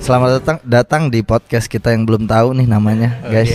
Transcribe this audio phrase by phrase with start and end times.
[0.00, 3.50] Selamat datang datang di podcast kita yang belum tahu nih namanya, guys.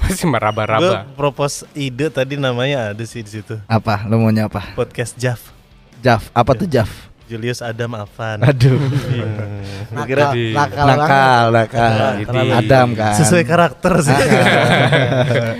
[0.00, 1.04] Masih Gue meraba-raba.
[1.12, 3.58] propose ide tadi namanya ada sih di situ.
[3.66, 4.06] Apa?
[4.08, 4.72] Lu maunya apa?
[4.72, 5.52] Podcast Jaf.
[6.00, 6.32] Jaf.
[6.32, 6.88] Apa tuh Jaf?
[7.28, 8.42] Julius Adam Avan.
[8.42, 8.80] Aduh.
[8.80, 10.02] Hmm.
[10.02, 13.14] Kira Nakal, nakal, nakal, Adam kan.
[13.14, 14.16] Sesuai karakter sih.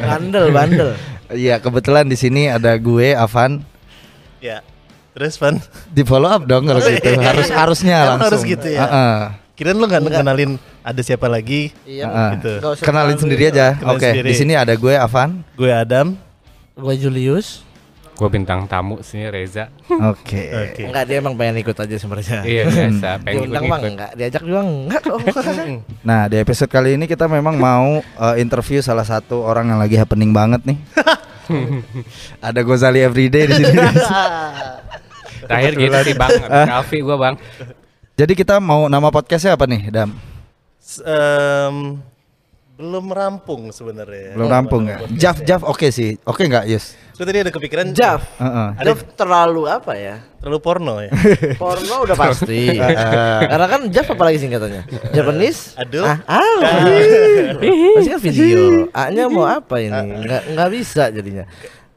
[0.01, 0.91] bandel, bandel.
[1.31, 3.63] Iya, kebetulan di sini ada gue Avan.
[4.41, 4.63] ya.
[5.11, 5.59] Terus Van,
[5.91, 7.11] Di follow up dong kalau gitu.
[7.19, 8.27] Harus harusnya Emang langsung.
[8.31, 8.81] harus gitu ya?
[8.81, 9.17] Heeh.
[9.53, 10.51] kirain lu nggak kenalin
[10.81, 11.69] ada siapa lagi?
[11.85, 12.07] Iya.
[12.07, 12.31] Heeh.
[12.39, 12.53] gitu.
[12.59, 13.67] Nggak usah Kenalin sendiri aja.
[13.75, 14.29] Kenalin Oke, sendiri.
[14.29, 15.43] di sini ada gue Avan.
[15.53, 16.15] Gue Adam.
[16.73, 17.67] Gue Julius.
[18.15, 19.73] Gue bintang tamu sini Reza.
[19.89, 20.53] Oke.
[20.53, 20.83] Oke.
[20.87, 22.41] Enggak dia emang pengen ikut aja sebenarnya.
[22.45, 23.91] Iya biasa, pengen Diundang mah ikut.
[23.91, 25.19] enggak, diajak juga enggak kok.
[26.09, 29.97] Nah, di episode kali ini kita memang mau uh, interview salah satu orang yang lagi
[29.97, 30.77] happening banget nih.
[32.39, 33.77] ada Gozali Everyday di sini.
[35.49, 36.33] Terakhir gitu sih bang,
[36.69, 37.35] Alfi gue bang.
[38.15, 40.13] Jadi kita mau nama podcastnya apa nih, Dam?
[40.77, 41.97] S- em,
[42.81, 44.33] belum rampung sebenarnya.
[44.33, 45.13] Belum rampung nggak?
[45.21, 46.17] Jaf, Jaf oke sih.
[46.25, 46.97] Oke nggak, Yus?
[47.21, 48.25] Gue tadi ada kepikiran Jaf.
[48.41, 48.69] Heeh.
[48.81, 50.17] Ada Jaf terlalu apa ya?
[50.41, 51.13] terlalu porno ya.
[51.63, 52.81] Porno udah pasti.
[53.53, 55.13] Karena kan Jaf apa lagi singkatannya?
[55.13, 55.77] Japanese?
[55.77, 56.09] Aduh.
[56.09, 56.41] Ah, ah.
[58.01, 58.89] Pasti kan video.
[58.97, 59.93] A-nya mau apa ini?
[59.93, 61.45] Enggak enggak bisa jadinya.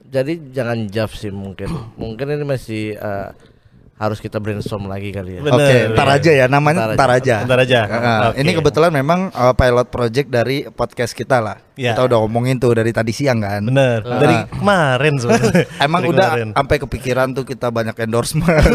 [0.03, 1.71] Jadi jangan Jaf sih mungkin.
[1.95, 3.27] Mungkin ini masih eh,
[3.93, 5.41] harus kita brainstorm lagi kali ya.
[5.45, 6.45] Oke, ntar aja ya.
[6.49, 7.35] Namanya Ntar ntar aja.
[7.45, 7.79] Ntar aja.
[7.85, 8.19] Heeh.
[8.33, 8.37] Oke.
[8.41, 11.61] Ini kebetulan memang uh, pilot project dari podcast kita lah.
[11.77, 11.93] Ya.
[11.93, 13.61] Kita udah ngomongin tuh dari tadi siang kan.
[13.61, 14.01] Bener.
[14.01, 14.17] Ah.
[14.17, 15.65] Dari kemarin sebenarnya.
[15.85, 16.49] Emang Dari udah kemarin.
[16.57, 18.73] sampai kepikiran tuh kita banyak endorsement.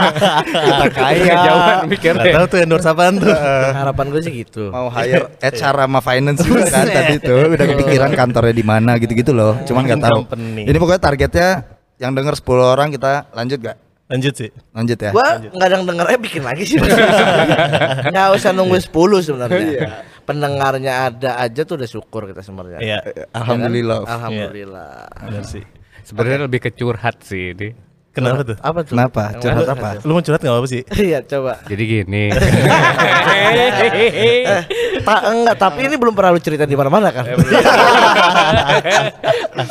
[0.68, 1.36] kita kaya.
[2.36, 3.32] Tahu tuh endorse apaan tuh.
[3.72, 4.68] Harapan gue sih gitu.
[4.68, 9.32] Mau hire HR sama finance juga kan tadi tuh udah kepikiran kantornya di mana gitu-gitu
[9.32, 9.56] loh.
[9.64, 10.20] Cuman nggak tahu.
[10.60, 11.48] Ini pokoknya targetnya
[11.98, 13.87] yang denger 10 orang kita lanjut gak?
[14.08, 14.50] Lanjut sih.
[14.72, 15.10] Lanjut ya.
[15.12, 15.36] Gua
[15.68, 16.80] yang dengernya bikin lagi sih.
[18.12, 18.88] Nggak usah nunggu 10
[19.20, 19.64] sebenarnya.
[20.24, 22.80] Pendengarnya ada aja tuh udah syukur kita sebenarnya.
[22.80, 22.98] Iya.
[23.36, 24.08] Alhamdulillah.
[24.08, 24.92] Alhamdulillah.
[25.28, 25.64] Bener sih.
[26.08, 27.87] Sebenarnya lebih ke curhat sih ini.
[28.18, 28.56] Kenapa tuh?
[28.58, 28.92] Apa tuh?
[28.92, 29.22] Kenapa?
[29.38, 29.88] Curhat apa?
[30.02, 30.82] Lu mau curhat nggak apa sih?
[31.08, 31.62] Iya coba.
[31.64, 32.22] Jadi gini.
[33.48, 34.44] Eh,
[35.02, 37.24] tak enggak, tapi ini belum pernah lu cerita di mana-mana kan?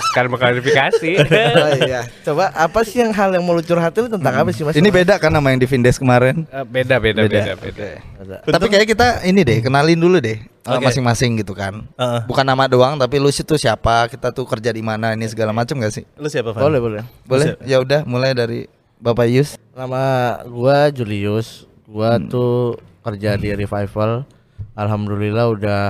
[0.09, 1.11] Sekarang mau klarifikasi.
[1.21, 2.01] oh, iya.
[2.23, 4.73] Coba apa sih yang hal yang mau lu curhatin tentang apa sih Mas?
[4.73, 6.47] Ini beda kan sama yang di Vindes kemarin.
[6.49, 7.53] Eh, beda beda beda Beda.
[7.55, 7.87] beda.
[8.17, 8.35] Ada.
[8.49, 10.91] Tapi kayak kita ini deh, kenalin dulu deh uh, Oke.
[10.91, 11.87] masing-masing gitu kan.
[11.95, 12.21] Heeh.
[12.27, 15.79] Bukan nama doang, tapi lu situ siapa, kita tuh kerja di mana, ini segala macam
[15.79, 16.03] gak sih?
[16.19, 16.67] Lu siapa, Van?
[16.67, 17.03] Boleh, boleh.
[17.23, 17.55] Boleh?
[17.63, 18.67] Ya udah, mulai dari
[18.99, 19.55] Bapak Yus.
[19.71, 20.03] Nama
[20.43, 21.63] gua Julius.
[21.87, 24.27] Gua tuh kerja di Revival.
[24.75, 25.83] Alhamdulillah udah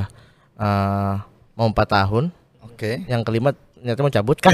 [0.60, 1.14] eh,
[1.56, 2.30] mau empat tahun.
[2.68, 3.08] Oke.
[3.10, 4.54] Yang kelima ternyata mau cabut kan.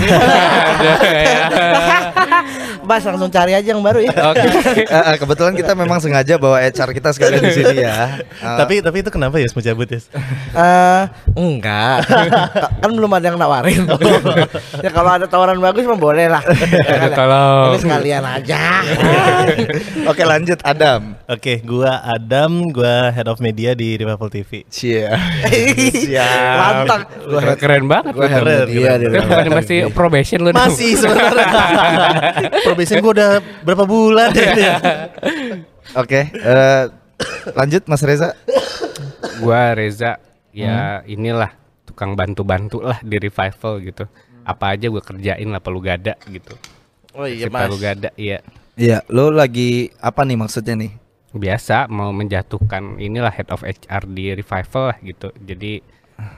[2.84, 4.12] Bas langsung cari aja yang baru ya.
[4.32, 4.44] Oke.
[4.84, 8.20] Eh, eh, kebetulan kita memang sengaja bawa HR kita sekalian di sini ya.
[8.60, 10.00] Tapi tapi itu kenapa ya mau cabut ya?
[10.54, 11.02] Eh,
[11.34, 11.98] enggak.
[12.04, 12.50] Ka-
[12.84, 13.88] kan belum ada yang nawarin.
[14.84, 16.44] ya kalau ada tawaran bagus mah boleh lah.
[16.44, 17.30] Ya kan?
[17.72, 18.84] Ini sekalian aja.
[20.08, 21.16] Oke, lanjut Adam.
[21.26, 24.68] Oke, gua Adam, gua head of media di Revival TV.
[24.68, 25.16] Cia.
[26.60, 27.08] Mantap.
[27.24, 28.12] Gua Keren, keren banget.
[28.12, 30.50] gua head keren, media di Lu bukannya masih probation lu?
[30.52, 31.48] Masih sebenarnya.
[32.74, 34.76] Probation gua udah berapa bulan ya?
[36.02, 36.84] Oke, eh,
[37.54, 38.34] lanjut Mas Reza.
[39.38, 40.18] Gua Reza
[40.50, 41.54] ya inilah
[41.86, 44.10] tukang bantu-bantu lah di revival gitu.
[44.42, 46.58] Apa aja gua kerjain lah perlu gada gitu.
[47.14, 47.70] Oh iya mas.
[47.70, 48.42] perlu gada iya.
[48.74, 50.98] Iya, lu lagi apa nih maksudnya nih?
[51.30, 55.30] Biasa mau menjatuhkan inilah head of HR di revival lah gitu.
[55.38, 55.93] Jadi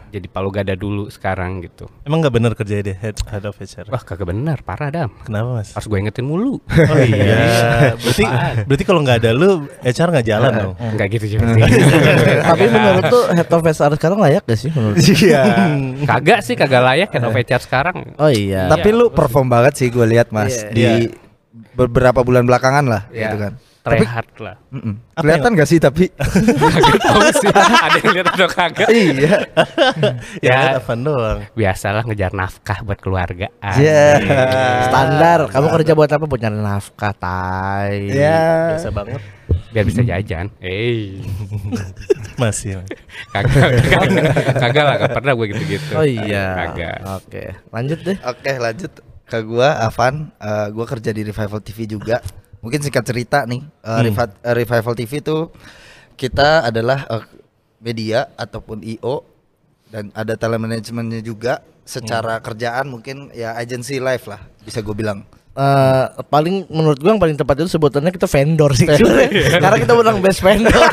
[0.10, 1.92] jadi palu gada dulu sekarang gitu.
[2.02, 3.92] Emang nggak bener kerja deh head, head of HR?
[3.92, 5.12] Wah kagak bener, parah dam.
[5.22, 5.76] Kenapa mas?
[5.76, 6.58] Harus gue ingetin mulu.
[6.92, 7.92] Oh iya.
[8.00, 8.24] berarti
[8.64, 10.74] berarti kalau nggak ada lu HR nggak jalan dong.
[10.80, 11.64] Enggak gitu juga sih.
[12.40, 14.96] Tapi menurut tuh head of HR sekarang layak gak sih menurut?
[14.98, 15.44] Iya.
[16.06, 17.98] kagak sih kagak layak head of HR sekarang.
[18.16, 18.72] Oh iya.
[18.72, 20.72] Tapi lu perform banget sih gue lihat Mas Iya.
[20.72, 21.12] di Iya.
[21.74, 23.22] beberapa bulan belakangan lah Iya.
[23.28, 23.54] gitu kan.
[23.86, 24.56] Hard lah.
[24.74, 24.98] mm-mm.
[25.14, 26.10] kelihatan gak sih tapi
[27.06, 27.50] tahu sih.
[27.54, 28.90] Ada yang lihat atau kagak?
[28.90, 29.36] iya.
[30.42, 30.82] Ya, Ya.
[30.82, 31.46] ya doang.
[31.54, 33.48] Biasalah ngejar nafkah buat keluarga.
[33.62, 34.18] Iya.
[34.90, 35.40] standar.
[35.54, 36.26] Kamu kerja buat apa?
[36.26, 38.10] Buat nyari nafkah, tai.
[38.10, 38.74] Iya.
[38.76, 39.22] Biasa banget.
[39.70, 40.48] Biar bisa jajan.
[40.60, 41.22] Eh,
[42.42, 42.82] Masih.
[42.82, 42.90] Mas.
[43.32, 45.92] kagak, kagak, kagak lah, gak pernah gue gitu-gitu.
[45.94, 46.46] Oh iya.
[46.68, 46.98] Kagak.
[47.22, 48.18] Oke, lanjut deh.
[48.24, 48.92] Oke, lanjut
[49.26, 50.32] ke gua Avan.
[50.38, 52.22] Eh, gua kerja di Revival TV juga.
[52.66, 55.38] Mungkin singkat cerita nih, eh, Revi- eh, Revival TV itu
[56.18, 57.24] kita adalah eh,
[57.78, 59.22] media ataupun IO
[59.88, 61.62] dan ada talent manajemennya juga.
[61.86, 65.22] Secara kerjaan mungkin ya agency live lah, bisa gue bilang.
[65.56, 69.62] Eh, paling menurut gua yang paling tepat itu sebutannya kita vendor sih sebenarnya.
[69.62, 70.74] Karena kita menang best vendor.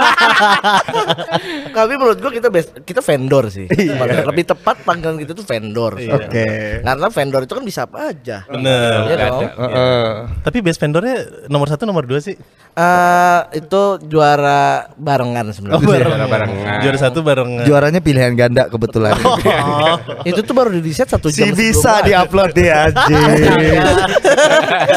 [1.76, 3.66] Tapi menurut gua kita best, kita vendor sih.
[3.66, 4.26] Iya.
[4.26, 5.96] Lebih tepat panggilan kita tuh vendor.
[5.96, 6.08] sih.
[6.08, 6.46] Oke.
[6.80, 8.44] Karena vendor itu kan bisa apa aja.
[8.46, 8.98] Bener.
[9.00, 9.40] Iya Nggak dong.
[9.40, 9.48] ada.
[9.56, 10.08] Heeh.
[10.42, 11.16] Tapi best vendornya
[11.46, 12.36] nomor satu nomor dua sih.
[12.70, 14.60] Eh, itu juara
[14.94, 15.82] barengan sebenarnya.
[15.82, 16.78] Juara barengan.
[16.80, 17.50] Juara satu bareng.
[17.64, 19.14] Juaranya pilihan ganda kebetulan.
[19.60, 19.98] Oh.
[20.22, 21.52] itu tuh baru di reset satu Si jam.
[21.52, 23.30] bisa sebelum diupload di anjing.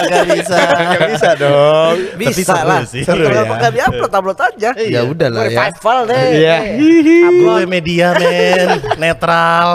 [0.04, 0.58] Gak bisa.
[0.94, 1.96] Gak bisa dong.
[2.16, 2.82] Bisa lah.
[2.86, 3.44] Seru ya.
[3.44, 4.70] nggak diupload, upload aja.
[4.94, 5.60] Ya udah lah ya.
[5.68, 6.26] Revival deh.
[6.38, 6.58] Iya.
[7.34, 9.68] Gue media men, netral.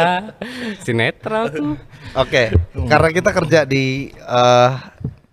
[0.84, 1.74] Sinetron tuh.
[2.10, 2.50] Oke,
[2.88, 4.70] karena kita kerja di eh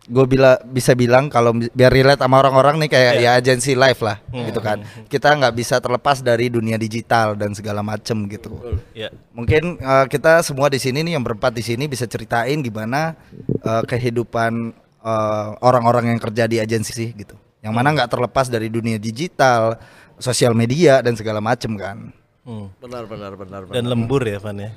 [0.07, 3.99] gue bila bisa bilang kalau bi- biar relate sama orang-orang nih kayak ya agensi live
[3.99, 4.77] lah gitu kan.
[5.05, 8.55] Kita nggak bisa terlepas dari dunia digital dan segala macem gitu.
[8.93, 9.09] Ya.
[9.33, 13.17] Mungkin eh, kita semua di sini nih yang berempat di sini bisa ceritain gimana
[13.59, 14.71] eh, kehidupan
[15.01, 17.35] eh, orang-orang yang kerja di agensi sih gitu.
[17.59, 19.75] Yang mana nggak terlepas dari dunia digital,
[20.17, 22.13] sosial media dan segala macem kan.
[22.47, 22.71] Hmm.
[22.79, 23.61] Benar, benar, benar.
[23.67, 23.75] benar.
[23.75, 24.71] Dan lembur ya Van ya.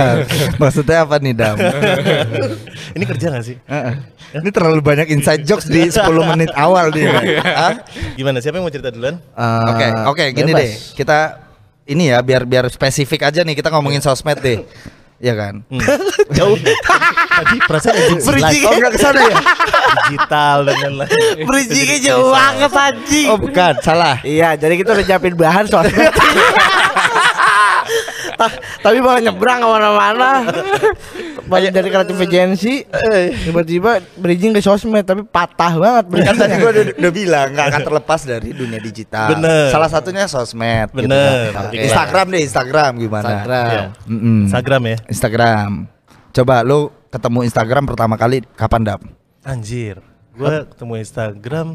[0.62, 1.58] Maksudnya apa nih Dam?
[2.96, 3.58] Ini kerja gak sih?
[3.58, 3.94] Heeh.
[4.38, 5.98] Ini terlalu banyak inside jokes di 10
[6.30, 7.10] menit awal nih.
[7.42, 7.82] Hah?
[8.14, 8.38] Gimana?
[8.38, 9.18] Siapa yang mau cerita duluan?
[9.18, 10.62] Eh, Oke, oke, gini bebas.
[10.62, 10.70] deh.
[10.94, 11.18] Kita
[11.90, 14.62] ini ya biar biar spesifik aja nih kita ngomongin sosmed deh.
[15.18, 15.54] Iya kan?
[15.66, 15.82] Hmm.
[16.38, 16.54] Jauh.
[16.58, 18.22] Tadi perasaan live.
[18.68, 19.38] Oh enggak ke sana ya?
[20.08, 21.44] digital dan lain-lain.
[21.44, 23.28] Bridgingnya jauh banget anjing.
[23.28, 24.16] Oh bukan, salah.
[24.22, 26.08] Iya, jadi kita udah nyiapin bahan soalnya.
[28.38, 30.30] Ta- Tapi malah nyebrang ke mana-mana.
[31.48, 32.84] Banyak dari kreatif agency,
[33.42, 36.56] tiba-tiba bridging ke sosmed, tapi patah banget Kan tadi bridgingnya.
[36.58, 39.32] gue udah, udah bilang nggak akan terlepas dari dunia digital.
[39.32, 39.68] Bener.
[39.68, 40.92] Salah satunya sosmed.
[40.92, 41.50] gitu Bener.
[41.50, 41.66] kan.
[41.66, 41.80] Oke.
[41.82, 43.24] Instagram deh, Instagram gimana?
[43.26, 43.64] Instagram.
[43.66, 43.84] Iya.
[44.06, 44.38] Mm-mm.
[44.44, 44.96] Instagram ya.
[45.08, 45.70] Instagram.
[46.30, 49.00] Coba lu ketemu Instagram pertama kali kapan dap?
[49.40, 50.04] Anjir.
[50.36, 51.68] Gue ketemu Instagram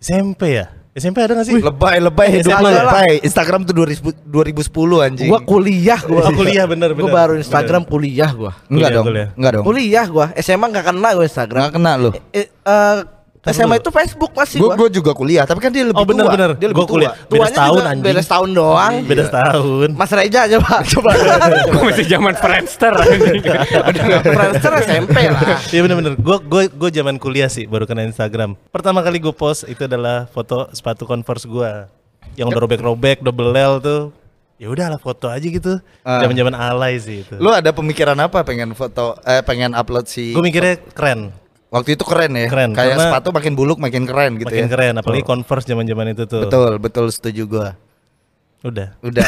[0.00, 0.66] SMP ya.
[0.90, 1.54] SMP ada gak sih?
[1.54, 2.82] Lebay, lebay hidup lah.
[2.82, 3.22] lebay.
[3.22, 5.30] Instagram tuh 2000, 2010 anjing.
[5.30, 6.26] Gua kuliah gua.
[6.26, 7.14] Oh, kuliah, bener, Gua bener.
[7.14, 8.52] baru Instagram kuliah gua.
[8.66, 9.04] enggak Kuliah, dong.
[9.06, 9.28] kuliah.
[9.38, 9.64] Enggak dong.
[9.64, 10.26] Kuliah gua.
[10.36, 11.60] SMA nggak kena gua Instagram.
[11.62, 12.10] Enggak kena lu.
[12.34, 12.96] Eh, eh,
[13.40, 13.80] Tar SMA dulu.
[13.80, 14.76] itu Facebook masih Gua gua.
[14.76, 16.34] gua juga kuliah, tapi kan dia lebih Oh bener tua.
[16.36, 16.50] bener.
[16.54, 16.94] Dia lebih Gue tua.
[16.94, 17.12] kuliah.
[17.16, 18.04] Beda Tuanya juga anjing.
[18.04, 18.94] Beda setahun doang.
[19.02, 19.88] Beda setahun.
[19.96, 20.72] Mas Reja coba.
[20.84, 21.10] Coba.
[21.66, 23.40] Kok masih zaman Friendster anjing.
[24.22, 25.40] Friendster SMP lah.
[25.66, 26.12] Iya bener-bener.
[26.14, 28.60] Gue gue gue zaman kuliah sih baru kena Instagram.
[28.68, 31.70] Pertama kali gue post itu adalah foto sepatu Converse gue
[32.36, 34.02] yang udah robek-robek, double L tuh.
[34.56, 35.80] Ya udahlah foto aja gitu.
[36.02, 36.20] Ah.
[36.20, 37.34] Zaman-zaman alay sih itu.
[37.34, 41.32] Lu ada pemikiran apa pengen foto eh pengen upload si Gue mikirnya keren,
[41.70, 42.50] Waktu itu keren ya.
[42.50, 44.70] Keren, Kayak karena- sepatu makin buluk makin keren gitu makin ya.
[44.70, 44.94] keren.
[44.98, 46.42] Apalagi Converse zaman-zaman itu tuh.
[46.50, 47.68] Betul, betul setuju gua.
[48.60, 48.92] Udah.
[49.00, 49.24] Udah.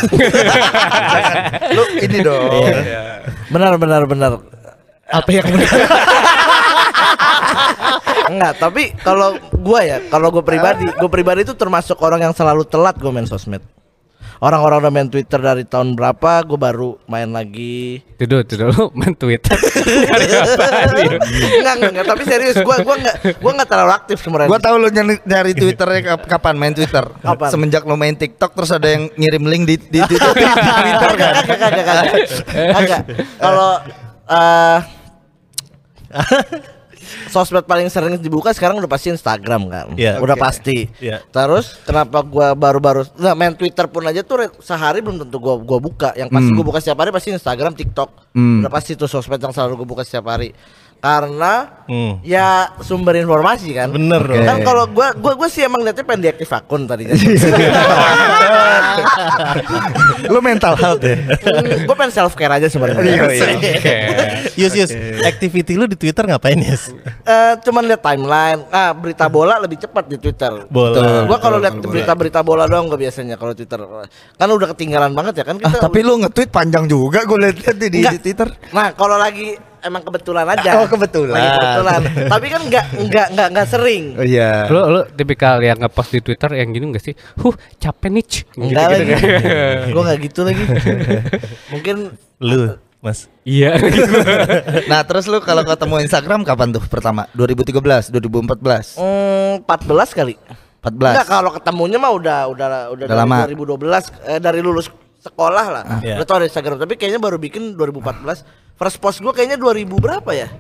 [1.76, 2.66] Lu ini dong.
[3.48, 4.32] Benar benar benar.
[5.08, 5.70] Apa yang benar?
[8.32, 12.64] Enggak, tapi kalau gua ya, kalau gua pribadi, gua pribadi itu termasuk orang yang selalu
[12.64, 13.60] telat gua main sosmed.
[14.42, 18.02] Orang-orang udah main Twitter dari tahun berapa, gua baru main lagi.
[18.18, 19.54] Itu dulu, itu dulu main Twitter.
[19.54, 20.18] Enggak,
[21.78, 24.50] enggak, enggak, tapi serius gua gua enggak gua enggak terlalu aktif sebenarnya.
[24.50, 27.06] Gua tahu lu nyari, nyari Twitternya kap- kapan main Twitter.
[27.22, 27.54] Kapan?
[27.54, 31.10] Semenjak lu main TikTok terus ada yang ngirim link di di, di, di, di Twitter
[31.14, 31.32] kan.
[31.46, 32.14] Kagak, kagak, kagak.
[32.50, 33.02] Kagak.
[33.38, 33.70] Kalau
[34.26, 34.78] eh
[37.28, 39.86] sosmed paling sering dibuka sekarang udah pasti Instagram kan.
[39.94, 40.18] Iya.
[40.18, 40.42] Udah Oke.
[40.42, 40.88] pasti.
[40.98, 41.20] Iya.
[41.24, 45.78] Terus kenapa gua baru-baru nggak main Twitter pun aja tuh sehari belum tentu gua gua
[45.78, 46.10] buka.
[46.14, 46.56] Yang pasti Hmm.
[46.56, 48.10] gua buka setiap hari pasti Instagram, TikTok.
[48.32, 48.60] Hmm.
[48.60, 50.52] Udah pasti tuh sosmed yang selalu gua buka setiap hari.
[51.02, 52.22] Karena Hmm.
[52.22, 53.90] ya sumber informasi kan.
[53.90, 54.46] Bener dong.
[54.46, 57.12] Kan kalau gua gua gua sih emang liatnya pengen diaktif akun tadinya.
[60.24, 61.18] lu mental health ya.
[61.18, 63.02] Hmm, gua pengen self care aja sebenarnya.
[63.02, 63.46] Iya, iya.
[63.52, 63.96] Oke.
[64.54, 64.90] Yus Yus,
[65.22, 66.94] activity lu di Twitter ngapain Yus?
[67.22, 68.62] Eh, cuman lihat timeline.
[68.68, 70.64] Ah, berita bola lebih cepat di Twitter.
[70.66, 71.26] Bola.
[71.26, 71.92] Gua kalau Betul, lihat kalau bola.
[71.92, 73.80] berita-berita bola doang gua biasanya kalau Twitter.
[74.38, 75.82] Kan udah ketinggalan banget ya kan Ah, kita.
[75.82, 78.48] tapi lu nge-tweet panjang juga gue liat-liat di, di, di Twitter.
[78.70, 80.70] Nah, kalau lagi emang kebetulan aja.
[80.80, 81.34] Oh, kebetulan.
[81.34, 82.00] Lagi kebetulan.
[82.32, 84.04] tapi kan enggak enggak enggak enggak sering.
[84.16, 84.66] Oh iya.
[84.70, 87.14] Lu lu tipikal yang ngepost di Twitter yang gini enggak sih?
[87.42, 88.24] Huh, capek nih.
[88.56, 89.04] Enggak lagi.
[89.12, 89.20] kan.
[89.92, 90.64] gua enggak gitu lagi.
[91.72, 91.96] Mungkin
[92.42, 93.30] Lu, Mas.
[93.46, 93.78] Iya.
[94.90, 97.30] Nah, terus lu kalau ketemu Instagram kapan tuh pertama?
[97.34, 100.34] 2013, 2014, mm, 14 kali.
[100.82, 101.14] 14.
[101.14, 103.46] Enggak kalau ketemunya mah udah udah udah, Udah dari lama.
[103.46, 104.90] 2012 eh, dari lulus
[105.22, 105.84] sekolah lah.
[106.02, 106.18] Iya.
[106.18, 108.42] Udah tau ada Instagram, tapi kayaknya baru bikin 2014.
[108.74, 110.50] First post gua kayaknya 2000 berapa ya?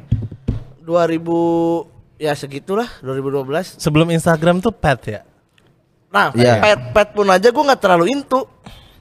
[0.80, 1.86] 2000
[2.22, 3.82] ya segitulah 2012.
[3.82, 5.20] Sebelum Instagram tuh pet ya?
[6.12, 6.62] Nah, Iya.
[6.62, 8.46] pet pet pun aja gua nggak terlalu into.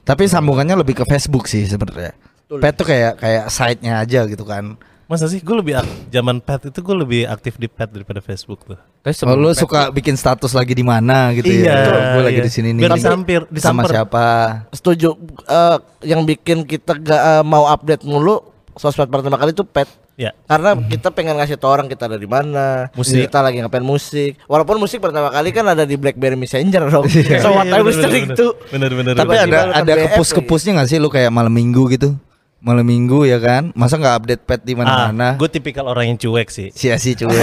[0.02, 2.10] Tapi sambungannya lebih ke Facebook sih sebenarnya.
[2.50, 4.74] Pet tuh kayak kayak site-nya aja gitu kan.
[5.12, 5.76] Masa sih gue lebih
[6.08, 8.80] zaman pet itu gue lebih aktif di pet daripada Facebook tuh.
[9.04, 12.12] Tapi Oh, lu suka bikin status lagi di mana gitu Iya, ya?
[12.16, 12.46] Gue lagi iya.
[12.48, 12.80] di sini nih.
[12.80, 13.92] Biar disampir, Sama disamper.
[13.92, 14.26] siapa?
[14.72, 15.12] Setuju
[15.44, 15.76] eh,
[16.08, 18.40] yang bikin kita gak eh, mau update mulu
[18.72, 19.84] sosmed pertama kali itu pet.
[20.12, 20.32] Ya.
[20.44, 23.28] Karena kita pengen ngasih tau orang kita ada di mana, Musik.
[23.28, 24.40] kita lagi ngapain musik.
[24.44, 27.04] Walaupun musik pertama kali kan ada di BlackBerry Messenger dong.
[27.04, 27.36] Iya.
[27.40, 28.32] so what Iya, I was bener.
[28.72, 29.12] Bener bener.
[29.12, 29.76] Tapi bener.
[29.76, 32.16] ada ada kepus-kepusnya gak sih lu kayak malam minggu gitu?
[32.62, 33.74] Malam minggu ya kan?
[33.74, 35.34] Masa nggak update pet di ah, mana-mana?
[35.34, 36.70] gue tipikal orang yang cuek sih.
[36.70, 37.34] Sia sih cuek.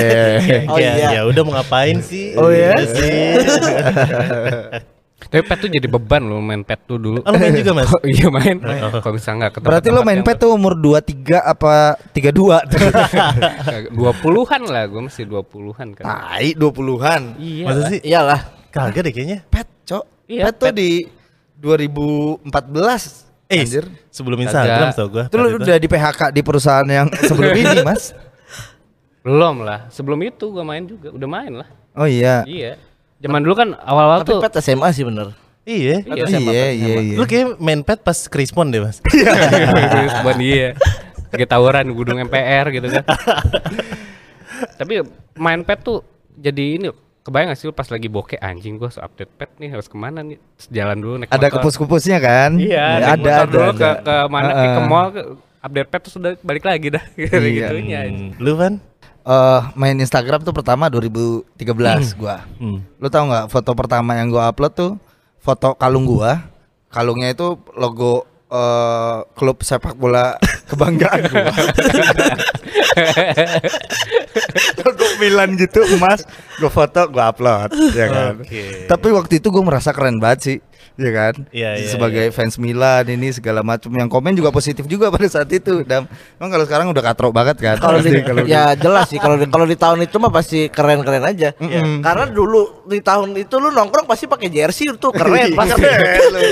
[0.71, 1.07] Oh, ya, iya.
[1.19, 2.39] ya udah mau ngapain sih?
[2.39, 2.71] Oh, iya?
[2.71, 3.19] Udah sih.
[5.29, 7.19] Tapi pet tuh jadi beban loh main pet tuh dulu.
[7.27, 7.91] Oh, lu main juga mas?
[7.93, 8.63] Oh, iya main.
[9.03, 9.67] Kalau bisa nggak ketemu.
[9.67, 13.91] Berarti lo main pet tuh umur 23 apa 32?
[13.91, 16.03] 20-an lah, gue masih 20-an kan.
[16.07, 17.35] Tai 20-an.
[17.35, 17.65] Iya.
[17.67, 17.99] Masa sih?
[18.07, 18.41] Iyalah.
[18.71, 19.43] Kagak deh kayaknya.
[19.51, 20.31] Pet, Cok.
[20.31, 20.79] Iya, pet tuh pet.
[20.79, 20.89] di
[21.59, 23.28] 2014.
[23.49, 23.89] Eh, Anjir.
[24.13, 25.25] sebelum Instagram tau gue.
[25.25, 28.13] Itu lu udah di PHK di perusahaan yang sebelum ini, Mas.
[29.25, 29.89] Belum lah.
[29.89, 31.67] Sebelum itu gue main juga, udah main lah.
[31.97, 32.45] Oh iya.
[32.45, 32.77] Iya.
[33.17, 35.33] Zaman dulu kan awal-awal Tapi tuh pet SMA sih bener.
[35.65, 36.05] Iya.
[36.05, 36.25] Iya.
[36.29, 37.15] Iya, iya, iya.
[37.17, 39.01] Lu kayak main pet pas krispon deh mas.
[40.21, 40.77] Buat dia.
[41.33, 43.03] Lagi tawuran gunung MPR gitu kan.
[44.79, 44.93] Tapi
[45.41, 46.05] main pet tuh
[46.37, 49.69] jadi ini kebayang gak sih lu pas lagi bokeh anjing gua harus update pet nih
[49.69, 51.53] harus ke mana nih Terus jalan dulu naik Ada motor.
[51.55, 52.51] kepus-kepusnya kan?
[52.57, 53.51] Iya, naik ada motor ada.
[53.51, 53.75] dulu ada.
[53.75, 55.21] ke ke mana ke, ke mall ke,
[55.59, 57.99] update pet terus udah balik lagi dah gitu gitunya.
[58.05, 58.73] Hmm, Lu kan?
[59.21, 61.53] Eh, main Instagram tuh pertama 2013
[62.15, 62.47] gua.
[62.55, 62.81] Hmm.
[62.97, 64.91] Lu tahu nggak foto pertama yang gua upload tuh
[65.37, 66.39] foto kalung gua.
[66.89, 70.35] Kalungnya itu logo eh, klub sepak bola
[70.69, 71.49] kebanggaan gua.
[74.85, 76.25] logo Milan gitu emas.
[76.61, 78.33] Gua foto, gua upload, ya kan.
[78.41, 78.85] Oke.
[78.89, 80.57] Tapi waktu itu gua merasa keren banget sih.
[80.99, 85.07] Ya kan, Iya, iya, sebagai fans Milan ini segala macam yang komen juga positif juga
[85.07, 85.79] pada saat itu.
[85.81, 86.03] Dan
[86.35, 87.79] emang kalau sekarang udah katrok banget kan.
[87.79, 91.23] Kalau di, kalau ya jelas sih kalau di, kalau di tahun itu mah pasti keren-keren
[91.23, 91.55] aja.
[91.55, 91.99] Mm-mm.
[91.99, 95.81] Karena dulu di tahun itu lu nongkrong pasti pakai jersey tuh Iya, keren pasti.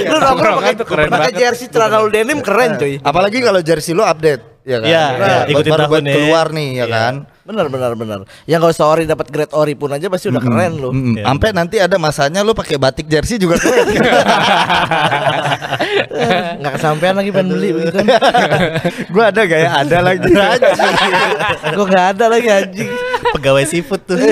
[0.08, 1.42] lu nongkrong Nongkrong pakai tuh keren pakai banget.
[1.44, 2.94] jersey celana lu denim keren cuy.
[3.00, 4.88] Apalagi kalau jersey lu update, ya kan?
[4.88, 6.14] Iya, iya, ikutin baru buat tahun ya.
[6.16, 6.88] keluar nih, ya Iya.
[6.88, 7.14] kan?
[7.48, 8.20] Benar benar benar.
[8.44, 10.92] Yang kalau seori dapat grade ori pun aja pasti udah keren lu.
[11.16, 13.88] Iya, Sampai nanti ada masanya lu pakai batik jersey juga keren.
[16.60, 18.04] Nggak kesampaian lagi pengen beli begitu.
[19.16, 20.28] gua ada gaya ada lagi.
[21.72, 22.92] Gua nggak ada lagi anjing.
[23.32, 24.20] Pegawai seafood tuh.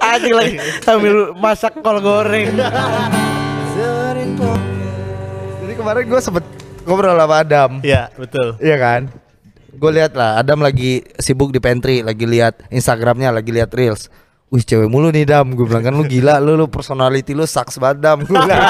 [0.00, 2.48] Anjing lagi sambil masak kol goreng.
[5.60, 6.48] Jadi kemarin gua sempet
[6.88, 7.84] ngobrol sama Adam.
[7.84, 8.56] Iya betul.
[8.56, 9.21] Iya kan?
[9.72, 14.12] Gue lihat lah Adam lagi sibuk di pantry, lagi lihat Instagramnya, lagi lihat reels.
[14.52, 15.56] Wih cewek mulu nih Dam.
[15.56, 18.20] Gue bilang kan lu gila Lu lu personality lu sucks banget Dam.
[18.20, 18.60] Gue bilang.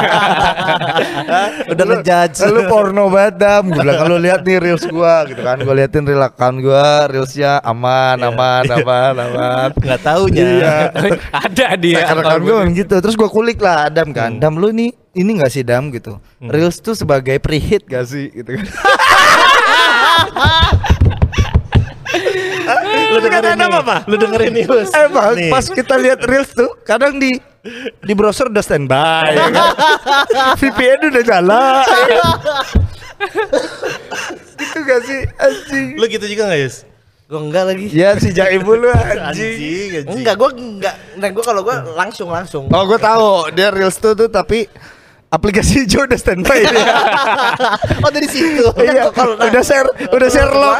[1.75, 2.38] Udah ngejudge.
[2.54, 3.66] Lu porno banget Dam.
[3.66, 5.59] Gue bilang kalau lihat nih reels gua gitu kan.
[5.59, 9.68] Gue liatin reel account gua Reelsnya aman aman aman aman.
[9.82, 10.44] Nggak taunya.
[10.47, 10.75] Iya.
[11.50, 12.14] Ada dia.
[12.14, 12.94] Rekan gue gitu.
[13.02, 14.38] Terus gue kulik lah Adam kan.
[14.38, 15.90] Dam lu nih Ini gak sih Dam?
[15.90, 16.14] Gitu.
[16.40, 18.30] Reels tuh sebagai preheat gak sih?
[18.32, 18.64] Gitu kan
[23.12, 23.69] Lu dengerin nih.
[24.04, 24.88] Lu dengerin nih bos.
[24.90, 25.50] Emang Nih.
[25.50, 27.37] pas kita lihat reels tuh kadang di
[28.00, 29.71] di browser udah standby ya kan?
[30.57, 32.37] VPN udah nyala ya kan?
[34.59, 36.76] gitu gak sih anjing Lu gitu juga nggak Yus?
[37.31, 37.87] Gua enggak lagi.
[37.88, 40.16] ya si Jaim lu anjing Anjing, anjing.
[40.21, 40.95] Enggak, gua enggak.
[41.16, 42.64] Nah, gua kalau gua langsung langsung.
[42.66, 44.69] oh gue tahu dia reels tuh tuh tapi
[45.33, 46.85] aplikasi hijau udah standby dia
[48.05, 48.69] Oh dari situ.
[48.79, 50.73] iya kalau udah share udah share lo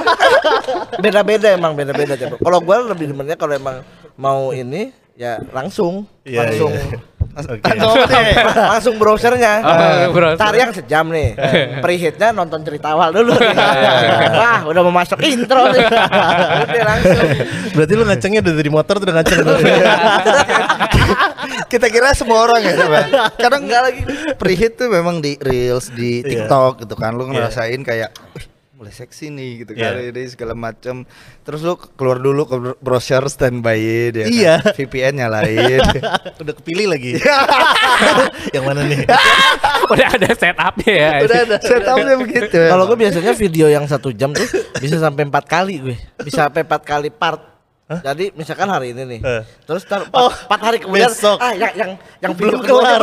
[1.01, 2.37] beda-beda emang beda-beda.
[2.37, 3.81] Kalau gua lebih demennya kalau emang
[4.15, 6.99] mau ini ya langsung Iya, langsung iya.
[7.33, 7.65] Oke.
[8.73, 9.53] langsung browsernya.
[9.65, 10.37] Oh, browser.
[10.39, 11.33] Cari yang sejam nih.
[11.85, 13.33] Preheatnya nonton cerita awal dulu.
[13.33, 13.57] nih.
[14.41, 15.81] Wah, udah mau masuk intro nih.
[15.83, 17.27] Udah langsung.
[17.73, 19.57] Berarti lu ngacengnya udah dari motor tuh udah ngaceng tuh.
[21.69, 22.99] kita kira semua orang ya coba
[23.35, 24.01] kadang Enggak lagi.
[24.37, 26.45] preheat tuh memang di reels di Iya.
[26.45, 28.45] TikTok gitu kan lu ngerasain kayak "Wih,
[28.83, 30.11] mulai seksi nih gitu kan Iya.
[30.11, 31.07] ini segala macam
[31.41, 33.79] terus lu keluar dulu ke bro- browser standby
[34.11, 34.55] dia Iya.
[34.75, 35.79] VPN nyalain
[36.43, 37.15] udah kepilih lagi.
[38.55, 39.07] Yang mana nih?
[39.93, 41.11] Udah ada setupnya ya.
[41.21, 44.49] udah ada setupnya begitu Kalau gue biasanya video yang satu jam tuh
[44.81, 47.52] bisa sampai empat kali gue, bisa sampai empat kali part.
[48.01, 49.43] Jadi misalkan hari ini nih, Eh.
[49.63, 51.37] terus tar empat, Oh, empat hari kemudian, besok.
[51.37, 53.03] ah yang yang yang Belum video kelar.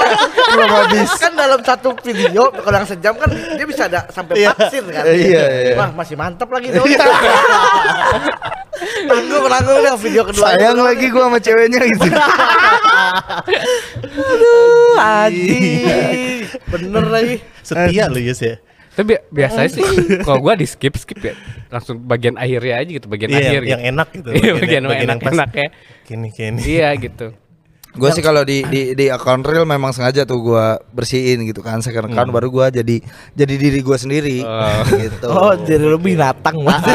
[0.50, 4.50] belum, habis kan dalam satu video kalau yang sejam kan dia bisa ada sampai Iya.
[4.50, 5.04] empat scene kan.
[5.04, 5.74] Iya, iya.
[5.74, 6.82] Wah masih mantap lagi dong.
[9.04, 10.44] tanggung tanggung yang video kedua.
[10.50, 12.08] sayang lagi gua sama ceweknya gitu
[14.14, 16.46] Aduh, anjing.
[16.66, 17.36] Bener lagi.
[17.60, 18.56] Setia lu Yus ya.
[18.94, 19.82] Tapi bi- biasanya sih
[20.22, 21.34] kalau gua di skip skip ya
[21.66, 23.90] langsung bagian akhirnya aja gitu, bagian Iya, akhir yang, yang gitu.
[23.90, 24.28] enak gitu.
[24.38, 25.68] Iya, bagian yang yang pas enak-enak ya.
[26.02, 26.60] Kini kini.
[26.62, 27.26] Iya gitu.
[27.94, 31.78] Gue sih kalau di di di account real memang sengaja tuh gua bersihin gitu kan.
[31.78, 32.98] Second account baru gua jadi
[33.32, 34.82] jadi diri gua sendiri Oh.
[35.00, 35.26] gitu.
[35.28, 36.90] Oh, jadi lu binatang banget.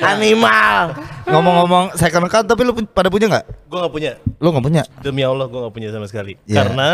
[0.00, 0.94] Animal.
[1.24, 3.44] Ngomong-ngomong second account tapi lu pada punya nggak?
[3.66, 4.12] Gue nggak punya.
[4.38, 4.82] Lu nggak punya?
[4.98, 6.38] Demi Allah gue nggak punya sama sekali.
[6.44, 6.62] Iya.
[6.62, 6.88] Karena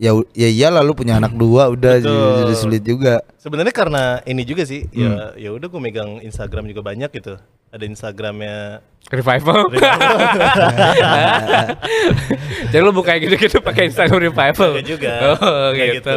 [0.00, 3.20] Ya ya iyalah lu punya anak dua udah jadi, sulit juga.
[3.36, 4.88] sebenarnya karena ini juga sih.
[4.88, 4.96] Hmm.
[4.96, 7.36] Ya ya udah gue megang Instagram juga banyak gitu.
[7.68, 8.80] Ada Instagramnya.
[9.12, 9.68] Revival.
[12.70, 14.70] Jadi lu buka gitu-gitu pakai Instagram revival.
[14.78, 15.12] Ada juga.
[15.36, 16.16] Oh, Kayak gitu.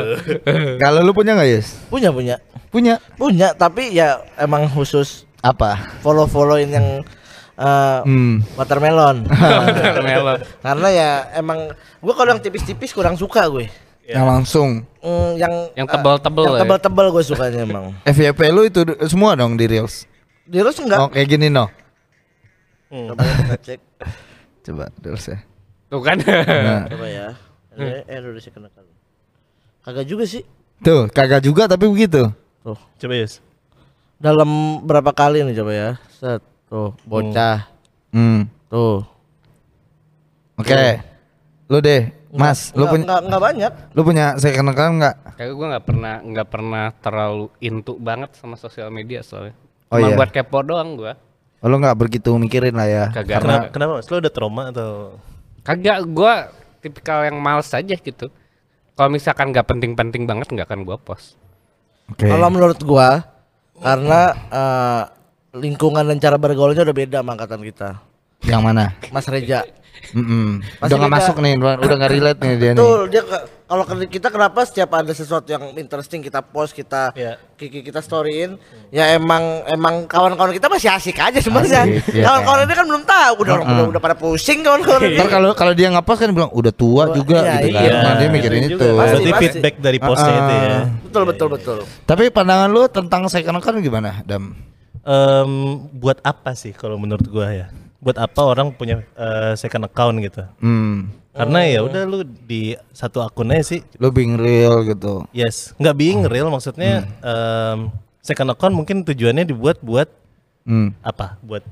[0.79, 1.75] Kalau lu punya nggak Yes?
[1.91, 2.39] Punya punya.
[2.71, 5.77] Punya Punya, tapi ya emang khusus apa?
[6.01, 6.87] follow-followin yang
[7.55, 8.41] eh, Hmm.
[8.53, 9.27] watermelon.
[10.07, 10.39] Melon.
[10.59, 13.69] Karena ya emang gua kalau yang tipis-tipis kurang suka gue.
[14.03, 14.69] Yang langsung
[14.99, 16.61] Mm, yang Yang eh, tebal-tebal yang ya?
[16.63, 17.85] tebal-tebal gue sukanya emang.
[18.09, 20.07] FYP lu itu semua dong di Reels.
[20.43, 20.99] Di Reels enggak.
[20.99, 21.67] Oh kayak gini no.
[22.87, 23.11] Hmm.
[23.11, 23.79] Coba kita cek.
[24.65, 25.37] Coba Reels ya.
[25.87, 26.17] Tuh kan.
[26.19, 26.83] Nah.
[26.87, 27.27] Coba ya.
[27.73, 28.83] Eh, eh udah kenakan.
[29.83, 30.43] Kagak juga sih.
[30.79, 32.27] Tuh kagak juga tapi begitu.
[32.59, 32.79] Tuh.
[32.99, 33.39] Coba Yus.
[34.15, 34.47] Dalam
[34.83, 35.89] berapa kali nih coba ya?
[36.09, 36.39] Set.
[36.73, 37.69] Tuh, bocah.
[38.09, 38.49] Hmm.
[38.65, 39.05] Tuh.
[40.57, 41.05] Oke.
[41.69, 43.71] Lu deh, Mas, lu Enggak, punya enggak, enggak banyak.
[43.93, 45.15] lu punya second account enggak?
[45.37, 49.53] Kayak gue nggak pernah nggak pernah terlalu into banget sama sosial media soalnya.
[49.93, 50.17] Oh, Cuma iya.
[50.17, 51.13] buat kepo doang gua.
[51.61, 53.05] Oh, lu enggak begitu mikirin lah ya.
[53.13, 53.37] Kagak.
[53.37, 53.91] Karena kenapa?
[54.01, 54.09] Mas?
[54.09, 55.21] Lo udah trauma atau?
[55.61, 56.49] Kagak gua
[56.81, 58.33] tipikal yang males aja gitu.
[58.97, 61.37] Kalau misalkan nggak penting-penting banget nggak akan gua post.
[62.09, 62.25] Oke.
[62.25, 63.21] Kalau menurut gua
[63.77, 65.03] karena eh,
[65.53, 67.89] lingkungan dan cara bergaulnya udah beda sama angkatan kita.
[68.43, 68.85] Yang mana?
[69.13, 69.61] Mas Reja.
[70.11, 70.59] Mm-mm.
[70.81, 72.81] Pasti Udah nggak masuk nih, udah nggak relate nih dia nih.
[72.81, 77.37] Betul, dia ke- kalau kita kenapa setiap ada sesuatu yang interesting kita post, kita Iya.
[77.55, 78.57] kiki kita storyin,
[78.89, 81.85] ya emang emang kawan-kawan kita masih asik aja sebenarnya.
[82.09, 82.25] Iya.
[82.25, 85.15] Kawan-kawan ini kan belum tahu, udah orang udah, udah pada pusing kawan-kawan ini.
[85.15, 87.83] Ntar kalau kalau dia pas kan bilang udah tua juga iya, gitu kan.
[87.85, 87.93] iya.
[88.01, 88.87] Nah, dia mikirin Itu itu.
[88.97, 89.41] Berarti pasti.
[89.45, 90.79] feedback dari postnya itu ya.
[91.05, 91.77] Betul betul betul.
[92.03, 94.72] Tapi pandangan lu tentang second account gimana, Dam?
[95.03, 95.51] Em,
[95.91, 97.67] buat apa sih kalau menurut gua ya?
[97.99, 100.43] Buat apa orang punya eh, second account gitu?
[100.59, 101.11] Hmm.
[101.33, 103.81] Karena ya udah lu di satu akun aja sih.
[103.97, 105.25] Lu being real gitu.
[105.33, 107.89] Yes, nggak being real maksudnya em,
[108.21, 110.07] second account mungkin tujuannya dibuat buat
[110.63, 110.95] Hmm.
[111.03, 111.35] apa?
[111.43, 111.67] Buat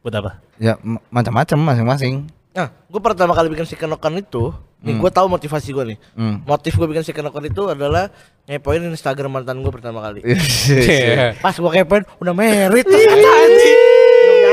[0.00, 0.40] buat apa?
[0.56, 0.80] Ya
[1.12, 2.14] macam-macam masing-masing.
[2.52, 5.98] Nah, gue pertama kali bikin second account itu, nih gue tahu motivasi gue nih.
[6.12, 6.36] Hmm.
[6.42, 8.10] Motif gue bikin second account itu adalah
[8.44, 10.20] ngepoin Instagram mantan gue pertama kali.
[10.68, 11.38] Iya.
[11.38, 13.80] Pas gue kepoin udah merit ternyata anjing.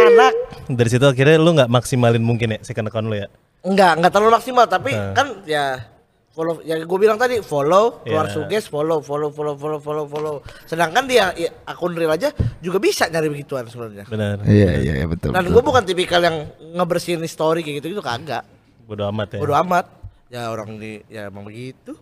[0.10, 0.34] Anak.
[0.70, 3.28] Dari situ akhirnya lu nggak maksimalin mungkin ya second account lu ya?
[3.60, 5.12] Enggak, enggak terlalu maksimal tapi Nah.
[5.12, 5.82] kan ya
[6.30, 8.32] follow ya gue bilang tadi follow keluar Ya.
[8.32, 13.10] suges follow follow follow follow follow follow sedangkan dia ya, akun real aja juga bisa
[13.10, 14.46] nyari begituan sebenarnya Benar.
[14.46, 15.34] Iya iya iya betul.
[15.34, 18.46] dan gue bukan tipikal yang ngebersihin story kayak gitu gitu kagak
[18.88, 19.40] Bodo amat ya.
[19.42, 19.86] bodo amat
[20.30, 21.98] ya orang di ya emang begitu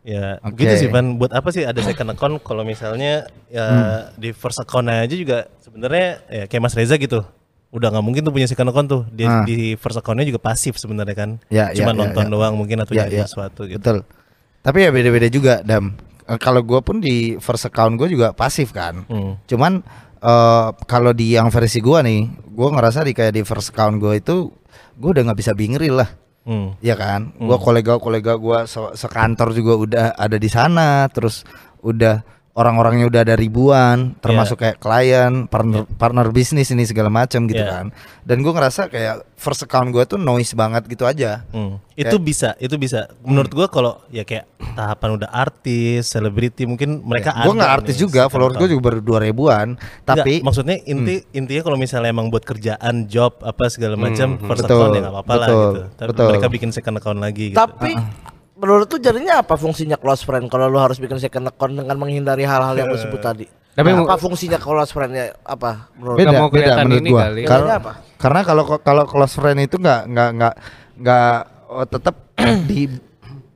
[0.00, 0.64] Ya, Oke.
[0.64, 1.20] gitu sih Van.
[1.20, 3.66] Buat apa sih ada second account kalau misalnya ya
[4.16, 7.20] di first account aja juga sebenarnya ya kayak Mas Reza gitu.
[7.68, 9.02] Udah nggak mungkin tuh punya second account tuh.
[9.12, 9.44] Dia Ah.
[9.44, 11.30] di first accountnya juga pasif sebenarnya kan.
[11.46, 12.30] Ya, Cuma ya, ya, nonton ya.
[12.32, 13.28] doang mungkin atau Ya, nyari ya.
[13.28, 13.76] sesuatu gitu.
[13.76, 13.98] Betul.
[14.62, 15.92] Tapi ya beda-beda juga, Dam.
[16.24, 19.04] Eh, Kalau gue pun di first account gue juga pasif kan.
[19.04, 19.36] Hmm.
[19.44, 19.84] Cuman
[20.16, 24.12] eh kalau di yang versi gua nih, gua ngerasa di kayak di first account gua
[24.14, 24.48] itu
[24.96, 26.08] gua udah nggak bisa being real lah.
[26.40, 26.72] Hmm.
[26.80, 27.36] Iya kan?
[27.36, 31.44] Gua kolega-kolega gua se- sekantor juga udah ada di sana, terus
[31.80, 32.24] udah
[32.60, 37.72] orang-orangnya udah ada ribuan, termasuk kayak klien, partner partner bisnis ini segala macam gitu Iya.
[37.72, 37.86] kan.
[38.20, 41.48] Dan gua ngerasa kayak first account gua tuh noise banget gitu aja.
[41.50, 41.80] Hmm.
[41.92, 43.08] Itu bisa, itu bisa.
[43.20, 47.96] Menurut gua kalau ya kayak tahapan udah artis, selebriti mungkin mereka Gua nggak ada artis
[47.96, 48.72] nih juga, followers gua account.
[48.72, 49.66] juga baru dua ribuan,
[50.04, 54.62] tapi Nggak, maksudnya inti intinya kalau misalnya emang buat kerjaan, job apa segala macam first
[54.62, 55.80] Betul, account ya nggak apa-apa lah gitu.
[55.96, 56.26] Tapi betul.
[56.28, 57.58] mereka bikin second account lagi gitu.
[57.58, 57.96] tapi
[58.60, 62.44] menurut tuh jadinya apa fungsinya close friend kalau lu harus bikin second account dengan menghindari
[62.44, 66.48] hal-hal yang lu sebut tadi Tapi Nah, apa fungsinya close friendnya apa menurut beda mau
[66.48, 67.42] beda menurut ini gua kali.
[67.46, 67.92] karena apa?
[68.16, 70.54] karena kalau kalau close friend itu nggak nggak nggak
[71.00, 71.34] nggak
[71.70, 72.14] oh, tetap
[72.68, 72.80] di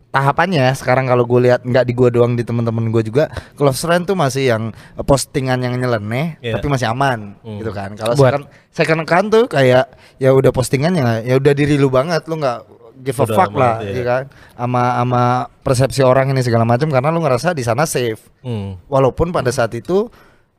[0.09, 4.07] tahapannya sekarang kalau gue lihat nggak di gua doang di teman-teman gue juga close friend
[4.07, 6.55] tuh masih yang eh, postingan yang nyeleneh Iya.
[6.57, 7.59] tapi masih aman Hmm.
[7.59, 11.91] gitu kan kalau second second account tuh kayak ya udah postingannya ya udah diri lu
[11.91, 12.74] banget lu nggak
[13.05, 13.93] give a Udah fuck lah iya.
[13.93, 14.23] ya kan
[14.57, 15.23] sama sama
[15.61, 18.81] persepsi orang ini segala macam karena lu ngerasa di sana safe Hmm.
[18.89, 20.09] walaupun pada saat itu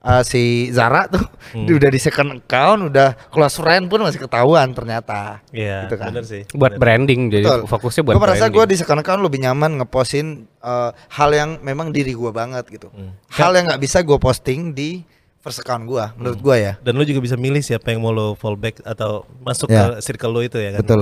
[0.02, 1.26] uh, si Zara tuh
[1.78, 5.42] udah di second account, udah close friend pun masih ketahuan ternyata.
[5.50, 6.10] Iya, Gitu kan.
[6.10, 6.46] bener sih.
[6.52, 7.62] Buat branding jadi Betul.
[7.66, 11.90] fokusnya buat Gue merasa gue di second account lebih nyaman ngepostin uh, hal yang memang
[11.90, 12.90] diri gue banget gitu.
[12.90, 13.14] Hmm.
[13.32, 15.02] Hal yang nggak bisa gue posting di
[15.42, 16.74] first account gue, menurut gue ya.
[16.82, 19.94] Dan lu juga bisa milih siapa yang mau lo fallback atau masuk Ya.
[19.94, 20.82] ke circle lo itu ya kan?
[20.82, 21.02] Betul.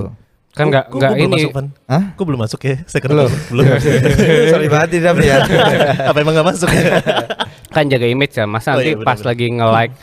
[0.53, 1.67] Kan nggak Gua- nggak gua belum ini masuk, Van.
[1.83, 2.03] Hah?
[2.13, 3.31] Gue belum masuk ya, second belum.
[3.49, 3.65] belum.
[4.53, 5.37] Sorry banget nih Dam ya.
[6.09, 6.83] Apa emang gak masuk ya?
[7.67, 9.27] kan jaga image ya masa Oh, nanti iya, bener, pas bener.
[9.27, 9.93] lagi nge-like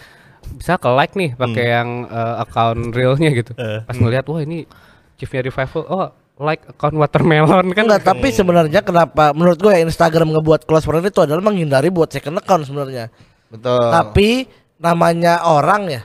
[0.51, 3.63] bisa ke like nih pakai yang eh, account realnya gitu Hmm.
[3.63, 3.81] Eh.
[3.81, 4.67] pas ngeliat wah ini
[5.15, 6.09] chiefnya revival oh
[6.41, 11.05] like account watermelon kan Enggak, tapi sebenarnya kenapa menurut gue ya Instagram ngebuat close friend
[11.05, 13.07] itu adalah menghindari buat second account sebenarnya.
[13.47, 13.79] Betul.
[13.79, 16.03] Tapi namanya orang ya.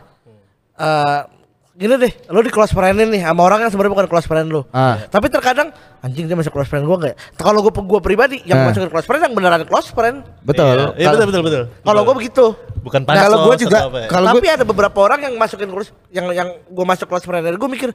[0.75, 1.19] eh
[1.75, 4.63] gini deh, lu di close friendin nih sama orang yang sebenarnya bukan close friend lu.
[4.69, 4.95] Ah.
[5.05, 7.17] Tapi terkadang anjing dia masuk close friend gua enggak ya?
[7.35, 8.71] Kalau gua gua pribadi yang Ah.
[8.71, 10.23] masukin close friend yang beneran close friend.
[10.41, 10.95] Betul.
[10.95, 11.63] Iya, iya, betul betul betul.
[11.81, 12.45] Kalau gua begitu.
[12.79, 14.07] bukan Nah, pansos kalau gua juga- ya?
[14.07, 17.57] kalau Tapi ada beberapa orang yang masukin close yang yang gua masuk close friend dari
[17.57, 17.89] gua mikir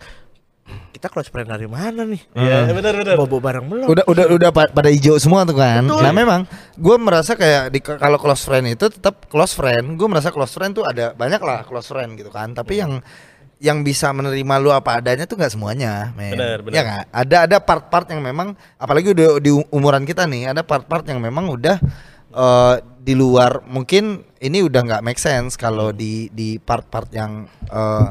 [0.90, 2.20] kita close friend dari mana nih?
[2.32, 3.14] Iya, benar benar.
[3.16, 3.86] Bobo bareng belum.
[3.86, 5.82] udah udah udah pa- pada hijau semua tuh kan.
[5.82, 6.02] Betul.
[6.02, 6.40] Nah memang
[6.74, 9.94] gue merasa kayak di kalau close friend itu tetap close friend.
[9.94, 12.50] Gue merasa close friend tuh ada banyak lah close friend gitu kan.
[12.50, 12.98] Tapi yang
[13.60, 16.32] yang bisa menerima lu apa adanya tuh nggak semuanya, men.
[16.32, 16.74] Benar, benar.
[16.74, 17.04] Ya nggak?
[17.12, 21.44] Ada ada part-part yang memang apalagi udah di umuran kita nih, ada part-part yang memang
[21.46, 21.76] udah
[22.30, 28.06] eh, di luar mungkin ini udah nggak make sense kalau di di part-part yang eh,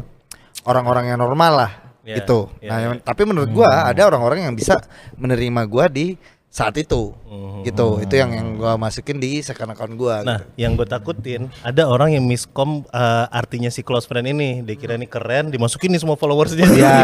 [0.63, 2.49] orang-orang yang normal lah Ya, gitu.
[2.57, 4.81] ya, nah, yang- tapi menurut gua ada orang-orang yang bisa
[5.13, 6.17] menerima gua di
[6.49, 7.13] saat itu.
[7.29, 7.62] Mhm.
[7.62, 7.88] Gitu.
[8.01, 10.65] Itu yang yang gua masukin di second account gua Nah, gitu.
[10.65, 14.65] yang gue takutin ada orang yang miskom eh, artinya si close friend ini.
[14.65, 16.65] Dia kira ini keren, dimasukin nih semua followersnya.
[16.79, 16.95] Ya.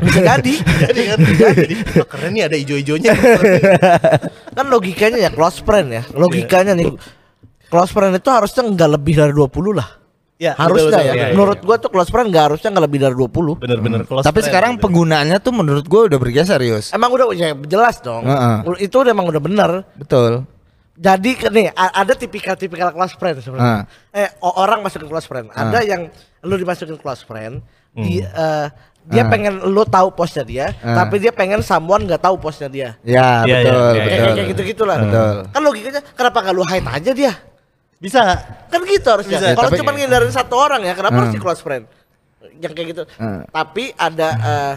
[0.00, 0.54] Bisa jadi.
[0.86, 3.12] jadi kan, jadi oh, keren nih ada ijo-ijonya.
[4.56, 6.02] kan logikanya ya close friend ya.
[6.16, 6.88] Logikanya nih
[7.68, 9.99] close friend itu harusnya nggak lebih dari 20 lah.
[10.40, 11.12] Ya, harusnya betul, ya.
[11.12, 11.66] betul, iya, Menurut iya.
[11.68, 13.60] gua tuh close friend nggak harusnya nggak lebih dari 20.
[13.60, 14.82] bener-bener close Tapi friend sekarang gitu.
[14.88, 16.90] penggunaannya tuh menurut gua udah bergeser, Yus.
[16.90, 18.24] Emang udah ya jelas dong.
[18.24, 18.56] Heeh.
[18.80, 19.70] Itu emang udah bener.
[19.94, 20.48] Betul.
[20.96, 23.84] Jadi nih ada tipikal-tipikal close friend sebenarnya.
[24.10, 25.48] Eh o- orang masukin close friend.
[25.50, 26.08] Ada yang
[26.40, 28.66] lu dimasukin close friend, di eh,
[29.02, 29.28] dia Ah.
[29.28, 31.00] pengen lu tahu posnya dia, Ah.
[31.00, 33.00] tapi dia pengen someone nggak tahu posnya dia.
[33.00, 34.34] Ya, Iya, betul, iya, Kayak betul.
[34.36, 34.96] kayak gitu-gitu lah.
[35.00, 35.36] Betul.
[35.48, 37.32] Kan logikanya kenapa nggak lu hide aja dia?
[38.00, 38.20] Bisa.
[38.66, 39.38] Kan gitu harusnya.
[39.38, 41.36] Bisa, Kalau tapi- cuma ngindarin satu orang ya, kenapa harus Hmm.
[41.36, 41.84] di close friend?
[42.58, 43.02] Yang kayak gitu.
[43.14, 43.44] Hmm.
[43.46, 44.74] Tapi ada eh,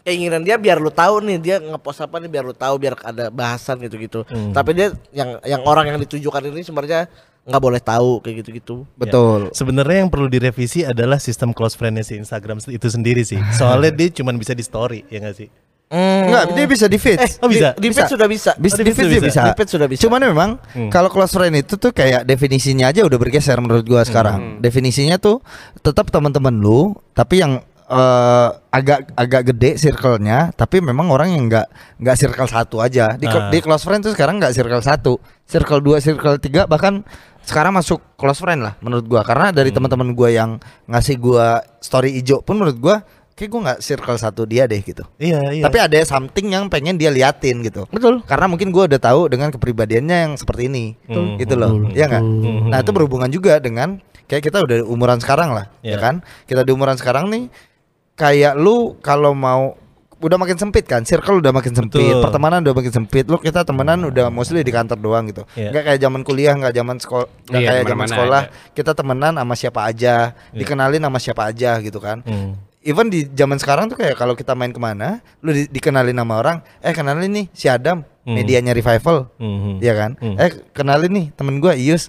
[0.00, 3.26] keinginan dia biar lu tahu nih dia ngepost apa nih biar lu tahu biar ada
[3.28, 4.22] bahasan gitu-gitu.
[4.24, 4.54] Hmm.
[4.54, 7.10] Tapi dia yang yang orang yang ditujukan ini sebenarnya
[7.46, 8.86] nggak boleh tahu kayak gitu-gitu.
[8.94, 9.50] Betul.
[9.50, 13.38] Sebenarnya yang perlu direvisi adalah sistem close friendnya si Instagram itu sendiri sih.
[13.54, 15.48] Soalnya dia cuma bisa di story, ya nggak sih?
[15.86, 17.18] Enggak, dia bisa di feed.
[17.18, 17.70] Eh, Oh, bisa?
[17.78, 18.50] Di, di sudah bisa.
[18.58, 19.22] Bisa, Oh, di juga bisa.
[19.22, 19.42] bisa.
[19.44, 20.00] Di feed sudah bisa.
[20.02, 20.90] Cuman memang Hmm.
[20.90, 24.58] kalau close friend itu tuh kayak definisinya aja udah bergeser menurut gua sekarang.
[24.58, 25.38] Definisinya tuh
[25.80, 31.70] tetap teman-teman lu, tapi yang eh, agak agak gede circle-nya, tapi memang orang yang nggak
[32.02, 33.14] nggak circle satu aja.
[33.14, 33.46] Di, Ah.
[33.46, 37.06] di close friend tuh sekarang nggak circle satu, circle dua, circle tiga, bahkan
[37.46, 39.22] sekarang masuk close friend lah menurut gua.
[39.22, 40.58] Karena dari teman-teman gua yang
[40.90, 45.04] ngasih gua story ijo pun menurut gua kayak gua nggak circle satu dia deh gitu.
[45.16, 45.62] Iya, iya.
[45.62, 47.84] Tapi ada something yang pengen dia liatin gitu.
[47.86, 48.24] Betul.
[48.24, 51.36] Karena mungkin gua udah tahu dengan kepribadiannya yang seperti ini, Betul.
[51.36, 52.24] gitu loh, Iya nggak?
[52.66, 55.98] Nah itu berhubungan juga dengan kayak kita udah umuran sekarang lah, ya Iya.
[56.00, 56.14] kan?
[56.44, 57.52] Kita di umuran sekarang nih,
[58.14, 59.76] kayak lu kalau mau
[60.16, 62.24] udah makin sempit kan, circle udah makin sempit, Betul.
[62.24, 63.28] pertemanan udah makin sempit.
[63.28, 65.44] Lu kita temenan udah mostly di kantor doang gitu.
[65.52, 68.40] Nggak kayak zaman kuliah, nggak zaman sekolah, nggak Iya, kayak zaman sekolah.
[68.48, 68.72] ada.
[68.72, 72.56] Kita temenan sama siapa aja, dikenalin sama siapa aja gitu kan Hmm.
[72.86, 76.38] Even di zaman sekarang tuh kayak kalau kita main ke mana, lu di- dikenalin nama
[76.38, 78.34] orang, eh kenalin nih si Adam, Hmm.
[78.34, 79.78] medianya revival, Hmm.
[79.78, 80.14] ya kan?
[80.16, 80.38] Hmm.
[80.38, 82.08] Eh kenalin nih temen gua Ius,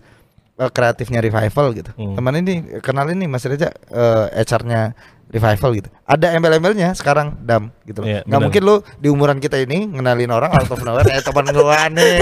[0.57, 1.91] eh, kreatifnya revival gitu.
[1.93, 2.13] Hmm.
[2.13, 4.93] Teman ini kenalin nih Mas Reza, eh, HR-nya
[5.27, 5.89] revival gitu.
[6.07, 8.07] Ada embel-embelnya sekarang Dam gitu loh.
[8.07, 11.51] Iya, Nggak mungkin lu di umuran kita ini ngenalin orang out of nowhere, eh teman
[11.51, 12.15] gua nih,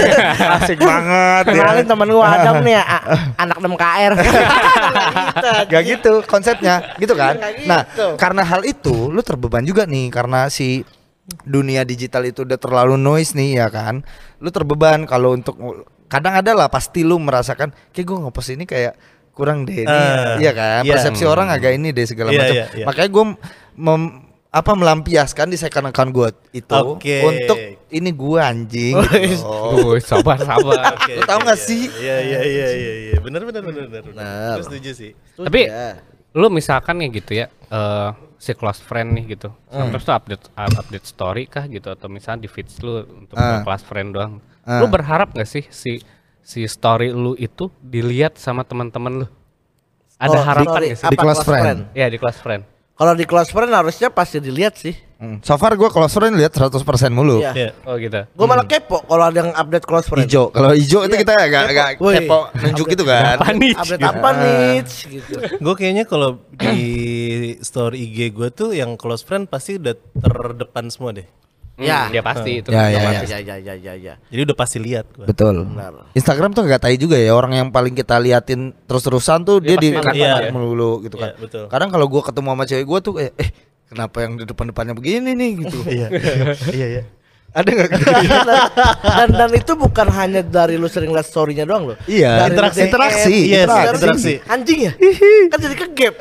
[0.58, 1.42] asik banget.
[1.46, 1.54] ya.
[1.54, 3.06] Kenalin temen gua Adam nih a-
[3.46, 4.12] anak 6 KR.
[5.66, 7.68] Gak gitu konsepnya gitu kan gitu.
[7.68, 10.82] nah karena hal itu lu terbeban juga nih karena si
[11.42, 14.02] dunia digital itu udah terlalu noise nih ya kan
[14.38, 15.58] lu terbeban kalau untuk
[16.06, 18.94] kadang ada lah pasti lu merasakan kayak gue ngepost ini kayak
[19.30, 20.92] kurang deh ini Ah, iya kan iya.
[20.92, 22.84] persepsi orang agak ini deh segala Iya, macam iya, iya.
[22.84, 23.24] makanya gue
[23.76, 24.14] mem-
[24.48, 27.20] apa melampiaskan di second account gue itu Oke.
[27.20, 27.58] untuk
[27.90, 29.44] ini gue anjing Oh, gitu.
[29.44, 30.80] Tuh, sabar sabar.
[30.96, 31.66] Oke, Lu nggak iya.
[31.68, 31.82] sih?
[31.92, 33.18] Iya iya iya iya iya.
[33.20, 34.02] Benar benar benar benar.
[34.08, 34.54] Benar.
[34.56, 35.12] Gue setuju sih.
[35.36, 36.00] Tapi Ya.
[36.32, 39.52] lu misalkan ya gitu ya eh si close friend nih gitu.
[39.68, 39.92] Hmm.
[39.92, 43.60] Sometimes tuh update up- update story kah gitu atau misalnya di feeds lu untuk Ah.
[43.60, 44.40] close friend doang.
[44.66, 44.82] Ah.
[44.82, 46.02] Lu berharap gak sih si
[46.42, 49.26] si story lu itu dilihat sama teman-teman lu?
[50.16, 51.06] Ada Oh, harapan sorry, nggak sih?
[51.06, 51.78] apa Di close friend.
[51.94, 52.62] Ya di close friend.
[52.96, 54.96] Kalau di close friend harusnya pasti dilihat sih.
[55.20, 55.40] Hmm.
[55.44, 56.80] So far gue kalau friend lihat 100%
[57.12, 57.44] mulu.
[57.44, 57.52] Iya.
[57.52, 57.70] Iya.
[57.84, 58.24] Oh gitu.
[58.32, 60.24] Gue malah kepo kalau ada yang update close friend.
[60.24, 60.48] Ijo.
[60.48, 61.72] Kalau ijo itu Iya, kita agak kepo.
[61.72, 63.36] agak Woi, kepo nunjuk gitu kan.
[63.36, 63.72] Apa nih?
[63.76, 64.72] Update apa nih?
[64.88, 65.32] Gitu.
[65.60, 66.78] Gue kayaknya kalau di
[67.60, 71.28] story IG gue tuh yang close friend pasti udah terdepan semua deh.
[71.76, 72.08] Ya.
[72.08, 72.72] Ya pasti itu.
[72.72, 73.28] Ya, ya, otomatis.
[73.28, 74.14] Ya, ya, ya, ya, ya.
[74.32, 75.28] Jadi udah pasti lihat gue.
[75.28, 75.68] Betul.
[75.68, 76.08] Benar.
[76.16, 79.92] Instagram tuh gak tahu juga ya orang yang paling kita liatin terus-terusan tuh dia, di
[79.92, 80.52] pasti kanan iya.
[80.52, 81.36] melulu gitu kan.
[81.36, 81.64] Iya, betul.
[81.68, 83.50] Kadang kalau gua ketemu sama cewek gua tuh eh, eh
[83.92, 85.78] kenapa yang di depan-depannya begini nih gitu.
[85.96, 86.08] Iya.
[86.72, 87.02] Iya iya.
[87.56, 88.06] Ada nggak gitu?
[89.02, 91.96] dan dan itu bukan hanya dari lu sering lihat story-nya doang loh.
[92.04, 93.96] Iya, Dari interaksi, DM, interaksi, Yes, interaksi.
[93.96, 94.32] interaksi.
[94.44, 94.92] Anjing ya?
[95.46, 96.14] kan jadi kegap.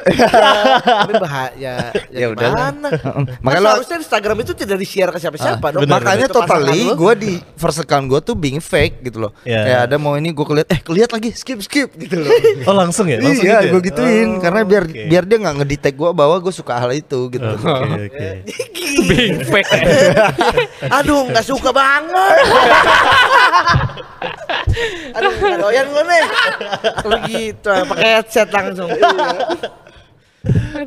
[1.05, 1.53] Ini bahaya.
[1.57, 1.75] Ya,
[2.07, 2.87] Ya udah gimana?
[3.43, 5.81] Makanya lo- harusnya Instagram itu tidak di-share ke siapa-siapa dong.
[5.83, 9.31] benar, Makanya totally gua di first account gua tuh being fake gitu loh.
[9.43, 9.59] Iya.
[9.61, 12.31] Kayak ada mau ini gua keliat eh keliat lagi skip skip gitu loh.
[12.63, 13.19] Oh langsung ya?
[13.19, 13.71] Langsung iya, gitu ya?
[13.71, 17.27] gua gituin Oh, karena biar biar dia nggak ngedetect gua bahwa gua suka hal itu
[17.27, 17.43] gitu.
[17.43, 18.27] Oke oke.
[19.05, 19.67] Being fake.
[20.87, 22.35] Aduh, nggak suka banget.
[25.15, 26.23] Aduh, nggak doyan gue nih.
[27.05, 28.89] Begitu, pakai headset langsung.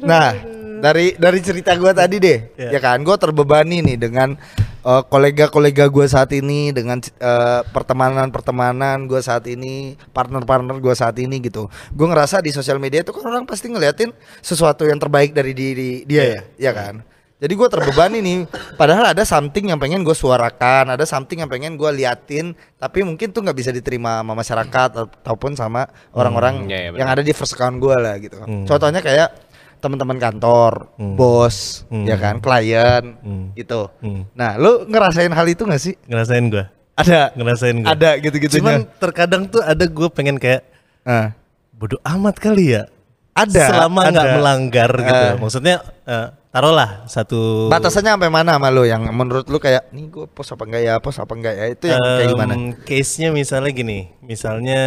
[0.04, 0.36] Nah,
[0.78, 2.78] dari dari cerita gua tadi deh, Iya.
[2.78, 4.38] ya kan, gua terbebani nih dengan
[4.86, 11.42] eh, kolega-kolega gua saat ini, dengan eh, pertemanan-pertemanan gua saat ini, partner-partner gua saat ini
[11.42, 11.66] gitu.
[11.92, 16.06] Gua ngerasa di sosial media itu kan orang pasti ngeliatin sesuatu yang terbaik dari diri
[16.06, 16.94] dia ya, ya kan.
[17.38, 18.38] Jadi gua terbebani nih,
[18.74, 23.30] padahal ada something yang pengen gue suarakan, ada something yang pengen gua liatin, tapi mungkin
[23.30, 24.90] tuh nggak bisa diterima sama masyarakat
[25.22, 26.98] ataupun sama orang-orang iya, iya, benar.
[26.98, 28.42] yang ada di first account gue lah gitu.
[28.42, 28.66] Hmm.
[28.66, 29.38] Contohnya kayak
[29.78, 31.14] teman-teman kantor, Hmm.
[31.14, 32.02] bos, Hmm.
[32.04, 33.54] ya kan, klien, Hmm.
[33.54, 33.86] gitu.
[34.02, 34.26] Hmm.
[34.34, 35.94] Nah, lu ngerasain hal itu gak sih?
[36.04, 36.66] Ngerasain gue.
[36.98, 37.86] Ada, Ngerasain gue.
[37.86, 38.58] ada gitu-gitunya.
[38.58, 40.66] Cuman terkadang tuh ada gue pengen kayak
[41.06, 41.30] Ah,
[41.70, 42.90] bodoh amat kali ya.
[43.30, 44.34] ada, Selama nggak ada.
[44.34, 45.24] melanggar gitu.
[45.30, 45.34] Ah.
[45.38, 50.24] Maksudnya eh, taruhlah satu Batasannya sampai mana sama lu yang menurut lu kayak nih gue
[50.26, 51.66] post apa enggak ya, post apa enggak ya?
[51.68, 52.52] Itu yang kayak Em, gimana?
[52.82, 54.80] Case-nya misalnya gini, misalnya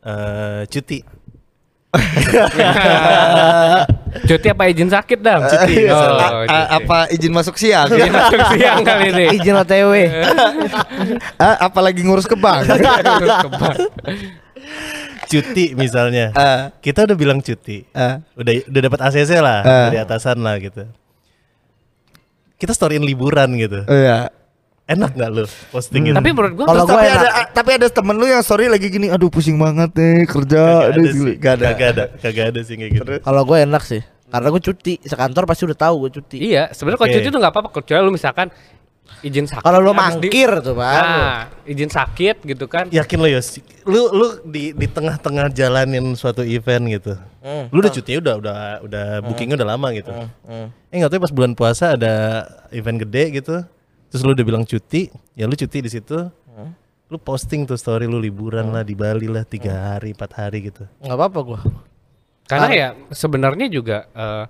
[0.00, 1.02] eh, cuti.
[4.24, 5.42] Cuti apa izin sakit dah?
[5.46, 6.74] Cuti, Oh, A- a- cuti.
[6.76, 7.86] apa izin masuk siang?
[7.86, 9.24] Izin masuk siang kali ini.
[9.34, 9.92] Izin OTW.
[11.36, 12.66] Ah, apa lagi ngurus ke bank?
[15.34, 16.30] Cuti misalnya.
[16.32, 16.70] Ah.
[16.76, 17.82] Kita udah bilang cuti.
[17.90, 18.22] Ah.
[18.34, 19.80] Udah udah dapat ACC lah Ah.
[19.88, 20.86] dari atasan lah gitu.
[22.54, 23.82] Kita storyin liburan gitu.
[23.84, 24.30] Iya.
[24.84, 26.14] Enak nggak lu posting gitu?
[26.14, 27.16] Tapi menurut gua Kalau gua tapi enak.
[27.18, 30.88] ada tapi ada temen lu yang story lagi gini, aduh pusing banget deh kerja, Kagak
[30.92, 31.34] aduh ada sih.
[31.40, 31.64] Gak ada.
[31.66, 32.04] Kagak ada.
[32.20, 33.12] Kagak ada sih kayak gitu.
[33.18, 34.02] Kalau gue enak sih.
[34.24, 36.36] Karena gue cuti, sekantor pasti udah tahu gue cuti.
[36.42, 37.16] Iya, sebenarnya kalau Oke.
[37.16, 38.46] cuti tuh nggak apa-apa kecuali lu misalkan
[39.20, 39.60] izin sakit.
[39.60, 41.00] Kalau lu habis di- mangkir tuh, Bang.
[41.00, 42.88] Nah, izin sakit gitu kan.
[42.88, 43.56] Yakin lo Yos?
[43.84, 47.12] Lu lu di di tengah-tengah jalanin suatu event gitu.
[47.40, 47.68] Hmm.
[47.68, 50.12] Lu udah cutinya udah udah udah bookingnya udah lama gitu.
[50.44, 50.68] Hmm.
[50.88, 52.12] Eh nggak tahu pas bulan puasa ada
[52.70, 53.60] event gede gitu.
[54.08, 56.16] Terus lu udah bilang cuti, ya lu cuti di situ.
[56.48, 56.70] Hmm.
[57.06, 60.86] Lu posting tuh story lu liburan lah di Bali lah tiga hari, empat hari gitu.
[61.00, 61.60] Nggak apa-apa gue.
[62.44, 62.72] Karena Ah.
[62.72, 64.44] ya sebenarnya juga eh,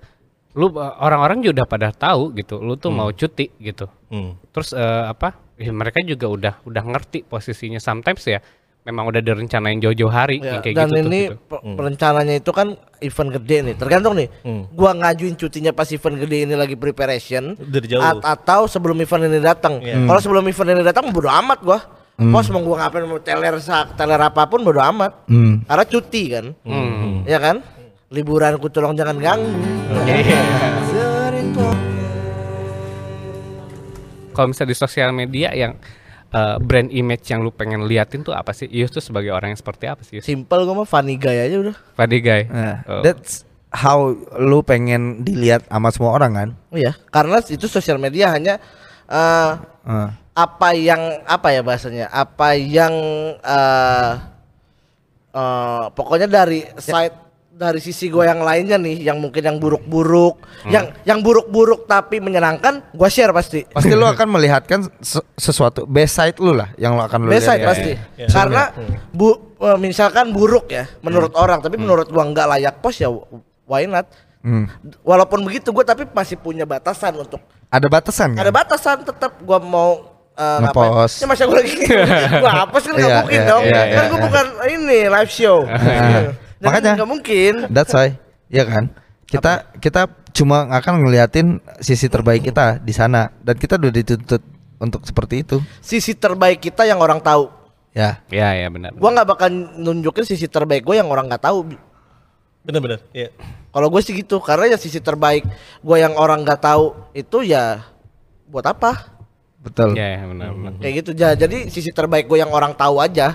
[0.54, 3.90] lu eh, orang-orang juga udah pada tahu gitu, lu tuh mau cuti gitu.
[4.08, 4.38] Hmm.
[4.50, 5.34] Terus eh, apa?
[5.54, 7.78] Ya, mereka juga udah udah ngerti posisinya.
[7.78, 8.42] Sometimes ya
[8.84, 11.36] memang udah direncanain jauh-jauh hari Ya, kayak dan gitu tuh, ini gitu.
[11.48, 12.68] pe- perencananya itu kan
[13.00, 13.74] event gede nih.
[13.74, 14.28] Tergantung nih.
[14.42, 14.66] Hmm.
[14.70, 18.02] Gua ngajuin cutinya pas event gede ini lagi preparation Dari jauh.
[18.02, 19.80] at- atau sebelum event ini datang.
[19.80, 20.04] Iya.
[20.04, 21.80] Kalau sebelum event ini datang bodo amat gua.
[22.14, 25.26] Pos mau gua ngapain mau teler sak, teler apa pun bodo amat.
[25.26, 25.66] Hmm.
[25.66, 26.46] Karena cuti kan.
[26.62, 27.26] Hmm.
[27.26, 27.58] Ya kan?
[28.12, 29.52] Liburan ku tolong jangan ganggu.
[34.34, 35.78] Kalau misalnya di sosial media yang
[36.34, 38.66] eh, brand image yang lu pengen liatin tuh apa sih?
[38.66, 40.18] Ius tuh sebagai orang yang seperti apa sih?
[40.18, 40.26] Yus?
[40.26, 41.76] Simple gua mah funny guy aja udah.
[41.94, 42.42] Fadi guy.
[42.50, 43.00] Nah, Oh.
[43.00, 46.48] that's how lu pengen dilihat sama semua orang kan?
[46.70, 48.58] Iya, karena itu sosial media hanya
[49.06, 49.52] eh,
[49.86, 50.10] Ah.
[50.34, 52.10] apa yang apa ya bahasanya?
[52.10, 52.92] Apa yang
[53.38, 54.12] eh
[55.30, 57.22] eh, pokoknya dari side
[57.54, 62.82] dari sisi gue yang lainnya nih, yang mungkin yang buruk-buruk, yang yang buruk-buruk tapi menyenangkan,
[62.90, 63.62] gua share pasti.
[63.64, 67.46] Pasti lu akan melihatkan se- sesuatu best side lu lah yang lu akan lu Best
[67.46, 67.68] side ya.
[67.70, 67.92] pasti.
[68.18, 68.26] iya.
[68.26, 68.74] Karena
[69.08, 73.08] bu eh, misalkan buruk ya menurut orang, tapi menurut gua nggak layak post ya
[73.64, 74.10] why not?
[74.42, 74.66] Hmm.
[75.00, 77.38] Walaupun begitu gua tapi masih punya batasan untuk
[77.70, 78.42] Ada batasan kan?
[78.42, 81.22] ada batasan tetap gua mau uh, Ngepost.
[81.22, 81.74] Ya masa gua lagi
[82.42, 83.62] gua hapus kan nggak Iya, mungkin iya, dong.
[83.62, 84.24] iya, kan iya, gua iya.
[84.26, 85.58] bukan ini live show.
[86.64, 86.92] Makanya.
[86.96, 87.54] nggak mungkin.
[87.68, 88.16] That's why.
[88.48, 88.84] Iya kan?
[89.24, 90.02] Kita kita
[90.34, 94.42] cuma akan ngeliatin sisi terbaik kita di sana dan kita udah dituntut
[94.78, 95.62] untuk seperti itu.
[95.80, 97.48] Sisi terbaik kita yang orang tahu.
[97.94, 98.18] Ya.
[98.28, 98.90] Ya ya benar.
[98.94, 99.48] Gua nggak bakal
[99.78, 101.78] nunjukin sisi terbaik gue yang orang nggak tahu.
[102.66, 103.00] Bener-bener.
[103.14, 103.30] Iya.
[103.70, 105.42] Kalau gue sih gitu, karena ya sisi terbaik
[105.82, 107.82] gue yang orang nggak tahu itu ya
[108.46, 109.14] buat apa?
[109.60, 109.96] Betul.
[109.96, 110.72] Ya, ya benar benar.
[110.78, 111.10] Kayak gitu.
[111.16, 113.34] Ja- Jadi sisi terbaik gue yang orang tahu aja.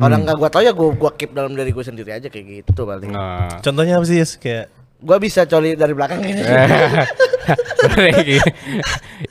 [0.00, 2.82] Orang nggak gue tahu ya gue gua keep dalam diri gue sendiri aja kayak gitu
[2.82, 3.12] paling.
[3.12, 3.60] Nah.
[3.60, 4.40] Contohnya apa sih Yus?
[4.40, 6.44] Kayak Gue bisa coli dari belakang gini.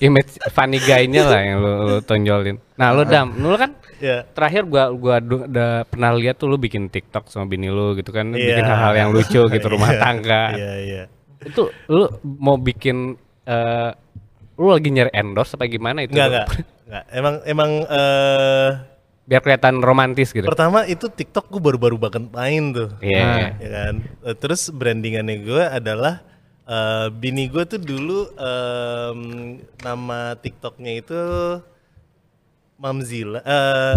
[0.05, 2.57] image funny guy-nya lah yang lu, lu tonjolin.
[2.73, 6.87] Nah, lu dam, lu kan ya terakhir gua gua udah pernah lihat tuh lu bikin
[6.87, 8.65] TikTok sama bini lu gitu kan, bikin Iya.
[8.65, 10.43] hal-hal yang lucu gitu rumah Iya, tangga.
[10.57, 11.03] Iya, iya.
[11.43, 13.13] Itu lu mau bikin
[13.45, 13.91] eh
[14.59, 16.17] lu lagi nyari endorse apa gimana itu?
[16.17, 16.47] Enggak, enggak.
[16.89, 17.03] Enggak.
[17.13, 18.69] Emang emang eh
[19.29, 20.49] Biar kelihatan romantis gitu.
[20.49, 22.89] pertama itu TikTok gue baru-baru banget main tuh.
[22.97, 23.53] Iya.
[23.61, 26.25] ya kan Eh, terus brandingannya gue adalah
[26.65, 29.19] eh, bini gue tuh dulu em,
[29.79, 31.21] nama TikToknya itu
[32.75, 33.95] Mamzila eh,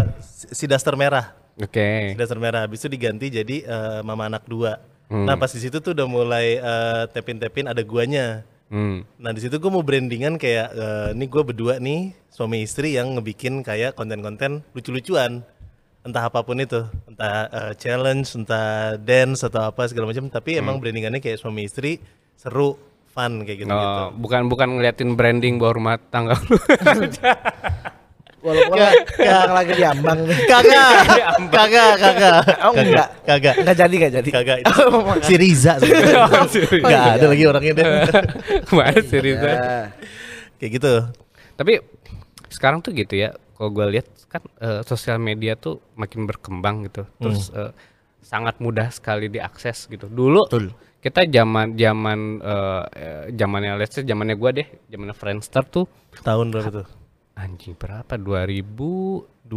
[0.53, 2.13] si daster merah Oke.
[2.13, 4.79] si daster merah habis itu diganti jadi eh, mama anak dua
[5.13, 9.05] nah pas di situ tuh udah mulai eh, tepin tepin ada guanya Hmm.
[9.21, 13.21] Nah di situ gue mau brandingan kayak eh, ini gue berdua nih suami istri yang
[13.21, 15.45] ngebikin kayak konten-konten lucu-lucuan
[16.03, 20.81] entah apa pun itu entah eh, challenge entah dance atau apa segala macam tapi emang
[20.81, 22.01] brandingannya kayak suami istri
[22.33, 22.81] seru
[23.13, 23.77] fun kayak gitu gitu.
[23.77, 26.57] Oh, bukan bukan ngeliatin branding bawah rumah tangga lu.
[28.43, 28.75] Walaupun
[29.23, 30.19] yang lagi diambang.
[30.51, 30.91] Kagak,
[31.49, 32.41] kagak, kagak.
[32.67, 33.09] Oh enggak.
[33.23, 34.31] Kagak, Enggak jadi enggak jadi.
[34.35, 34.59] kagak.
[34.67, 34.83] Itu
[35.23, 36.17] si Riza sebenarnya.
[36.43, 37.85] Oh, si ada lagi orangnya deh.
[38.67, 39.47] Ke mana sih Riza?
[39.47, 39.59] Ya.
[40.59, 40.93] kayak gitu.
[41.55, 41.73] Tapi
[42.51, 47.07] sekarang tuh gitu ya, kalau gue lihat kan eh, sosial media tuh makin berkembang gitu,
[47.23, 47.71] terus eh,
[48.23, 50.11] sangat mudah sekali diakses gitu.
[50.11, 50.51] Dulu
[50.99, 52.83] kita zaman zaman eh,
[53.31, 55.87] zamannya let's say zamannya gue deh, zamannya Friendster tuh
[56.23, 56.87] Tahun berapa tuh?
[57.35, 58.15] Anjing berapa?
[58.17, 59.49] 2007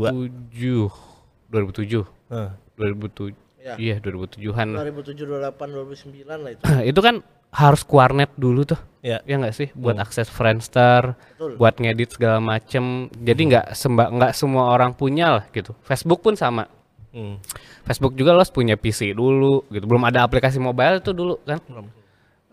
[1.52, 2.52] 2007 Hah.
[2.78, 3.74] 2007 Ya.
[3.82, 6.62] iya 2007-an 2007, 2008, 2009 lah itu.
[6.94, 8.78] itu kan harus kuarnet dulu tuh.
[9.02, 9.26] Ya.
[9.26, 9.74] ya nggak sih?
[9.74, 11.58] Buat akses Friendster Betul.
[11.58, 13.10] buat ngedit segala macem.
[13.10, 15.74] Jadi nggak semba nggak semua orang punya lah gitu.
[15.82, 16.70] Facebook pun sama.
[17.10, 17.42] Hmm.
[17.90, 19.90] Facebook juga lo harus punya PC dulu gitu.
[19.90, 21.58] Belum ada aplikasi mobile itu dulu kan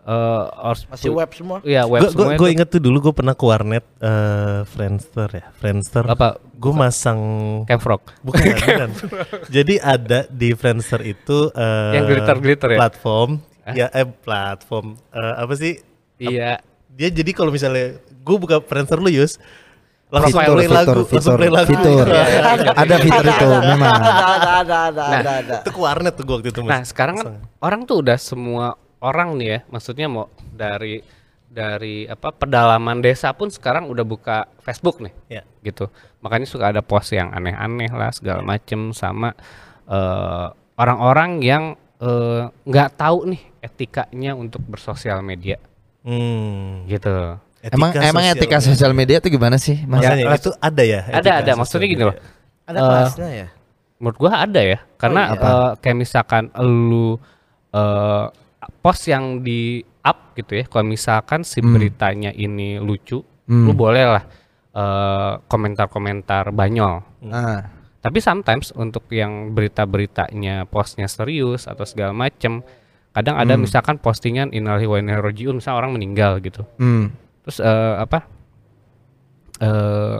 [0.03, 1.57] Eh, harus Masih web semua.
[1.63, 5.47] Iya web Gue semua gue inget tuh dulu gue pernah ke warnet eh Friendster ya,
[5.55, 6.03] Friendster.
[6.03, 6.35] Apa?
[6.59, 7.19] Gue masang
[7.63, 8.89] Camfrog bukan, bukan.
[9.47, 12.79] Jadi ada di Friendster itu eh Yang glitter-glitter ya?
[12.83, 13.29] Platform.
[13.71, 15.79] Ya eh platform eh, apa sih?
[16.19, 16.59] iya
[16.91, 19.39] Dia jadi kalau misalnya gue buka Friendster lu Yus
[20.11, 21.69] langsung Fitur, play fitur, lagu, langsung fitur, play lagu.
[21.73, 22.05] fitur.
[22.75, 23.93] Ada fitur itu memang.
[23.97, 25.19] Ada, ada, ada, ada, Nah.
[25.23, 25.55] ada, ada.
[25.63, 26.59] Itu ke warnet tuh gue waktu itu.
[26.61, 26.69] Mas.
[26.69, 27.27] Nah sekarang kan
[27.63, 31.03] orang tuh udah semua orang nih ya, maksudnya mau dari
[31.45, 35.41] dari apa pedalaman desa pun sekarang udah buka Facebook nih, Ya.
[35.61, 35.91] gitu.
[36.23, 39.35] Makanya suka ada post yang aneh-aneh lah segala macem sama
[39.85, 41.63] eh, orang-orang yang
[41.99, 45.59] eh, nggak tahu nih etikanya untuk bersosial media,
[46.01, 46.87] Hmm.
[46.87, 47.37] gitu.
[47.63, 48.67] Emang emang sosial etika media.
[48.67, 49.77] sosial media itu gimana sih?
[49.85, 50.03] Mas?
[50.03, 50.99] Makanya itu ada ya?
[51.05, 52.17] Ada etika ada, maksudnya gini loh.
[52.65, 53.47] Ada Eh, kelasnya ya.
[53.99, 55.47] Menurut gua ada ya, karena iya.
[55.47, 57.15] eh, kayak misalkan lu
[57.71, 58.25] eh,
[58.81, 64.23] post yang di up gitu ya, kalau misalkan si beritanya ini lucu, lu boleh lah
[64.75, 67.03] eh, komentar-komentar banyol.
[67.27, 72.59] Nah, Tapi sometimes untuk yang berita-beritanya postnya serius atau segala macem,
[73.15, 75.23] kadang ada misalkan postingan innalillahi wa inna
[75.55, 76.67] misalnya orang meninggal gitu.
[76.83, 77.15] hmm.
[77.47, 78.27] Terus eh, apa?
[79.63, 80.19] eh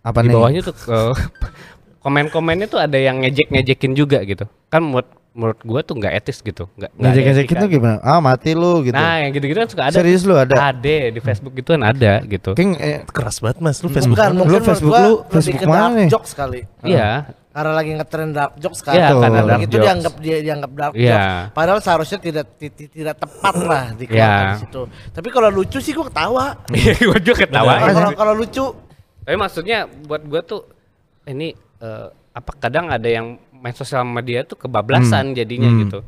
[0.00, 0.34] apa di nih?
[0.34, 1.12] bawahnya tuh eh,
[2.04, 6.66] komen-komennya tuh ada yang ngejek-ngejekin juga gitu kan menurut menurut gua tuh nggak etis gitu
[6.72, 7.62] nggak Ngejek-ngejekin etika.
[7.62, 7.98] tuh gimana?
[8.00, 8.92] Ah mati lu gitu.
[8.92, 10.54] nah yang gitu-gitu kan suka ada Serius lu ada?
[10.68, 14.26] ada di Facebook gitu kan ada gitu King, eh, keras banget mas, lu Facebook Bukan,
[14.26, 14.36] mana?
[14.36, 16.08] mungkin Lu Facebook lu, Facebook mana nih?
[16.08, 16.60] jokes kali.
[16.82, 18.94] iya Karena lagi ngetren dark jokes kan.
[18.94, 19.82] Iya, karena dark itu jokes.
[19.82, 21.10] dianggap dia dianggap dark Iya.
[21.10, 21.50] jokes.
[21.50, 24.46] Padahal seharusnya tidak ti- ti- tidak tepat lah dikeluarkan Iya.
[24.48, 24.82] di situ.
[25.10, 26.46] Tapi kalau lucu sih gua ketawa.
[26.72, 28.64] Iya, gua juga ketawa Kalau- Kalau kalau lucu
[29.20, 30.62] tapi maksudnya buat gua tuh
[31.24, 36.00] ini eh, apa kadang ada yang main sosial media tuh kebablasan jadinya gitu.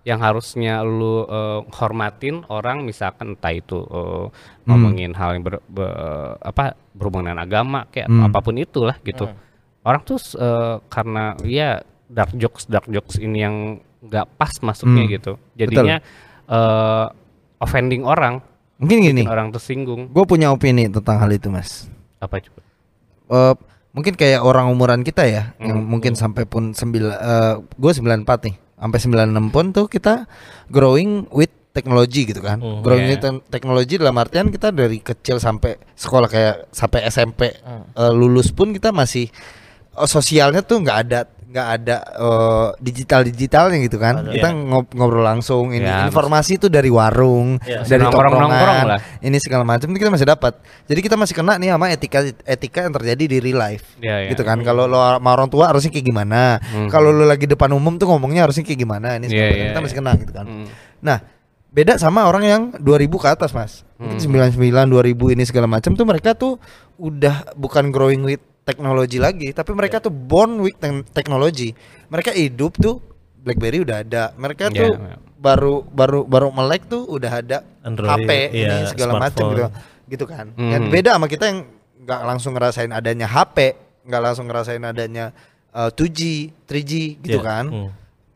[0.00, 4.26] Yang harusnya lu eh, hormatin orang misalkan entah itu eh,
[4.64, 9.28] ngomongin hal yang ber, be- apa berhubungan dengan agama kayak apa pun itulah gitu.
[9.84, 13.56] Orang tuh eh, karena ya dark jokes dark jokes ini yang
[14.00, 15.36] nggak pas masuknya gitu.
[15.58, 16.00] Jadinya
[16.48, 17.06] eh,
[17.60, 18.40] offending orang.
[18.80, 19.28] Mungkin gini.
[19.28, 20.08] orang tersinggung.
[20.08, 21.84] Gue punya opini tentang hal itu, Mas.
[22.16, 22.60] apa coba?
[23.28, 23.54] Eh,
[23.90, 25.88] mungkin kayak orang umuran kita ya, yang Hmm.
[25.88, 30.30] mungkin sampai pun sembilan, eh gue 94 nih, sampai 96 pun tuh kita
[30.66, 32.58] growing with teknologi gitu kan.
[32.58, 32.80] Hmm.
[32.80, 33.12] growing Iya.
[33.12, 37.86] with te- teknologi dalam artian kita dari kecil sampai sekolah kayak sampai SMP Hmm.
[37.92, 39.30] eh, lulus pun kita masih
[39.92, 41.20] oh, sosialnya tuh nggak ada
[41.50, 41.96] nggak ada
[42.78, 44.62] digital digitalnya gitu kan kita Iya.
[44.62, 47.82] ngob- ngobrol langsung ini Ya, informasi itu dari warung Iya.
[47.82, 49.00] dari Nongkrong-nongkrong tongkrongan lah.
[49.18, 52.94] ini segala macam kita masih dapat jadi kita masih kena nih sama etika etika yang
[52.94, 54.30] terjadi di real life iya.
[54.30, 56.86] gitu kan kalau lo sama orang tua harusnya kayak gimana Hmm.
[56.86, 59.80] kalau lo lagi depan umum tuh ngomongnya harusnya kayak gimana ini segala Iya, iya, kita
[59.80, 60.66] masih kena gitu kan Hmm.
[61.00, 61.18] nah
[61.68, 64.54] beda sama orang yang 2000 ke atas mas mungkin 99
[64.86, 66.58] 2000 ini segala macam tuh mereka tuh
[66.96, 71.74] udah bukan growing with teknologi lagi tapi mereka tuh born with te- teknologi.
[72.06, 73.02] Mereka hidup tuh
[73.40, 74.30] BlackBerry udah ada.
[74.34, 74.90] Mereka Iya, tuh
[75.36, 79.66] baru baru baru melek tuh udah ada Android, HP ini iya, segala macam gitu
[80.06, 80.52] gitu kan.
[80.52, 80.70] Hmm.
[80.70, 81.60] yang beda sama kita yang
[82.00, 83.56] nggak langsung ngerasain adanya HP
[84.04, 85.30] nggak langsung ngerasain adanya
[85.70, 86.20] uh, 2G
[86.66, 87.46] 3G gitu Iya.
[87.46, 87.64] kan.
[87.66, 87.90] Hmm.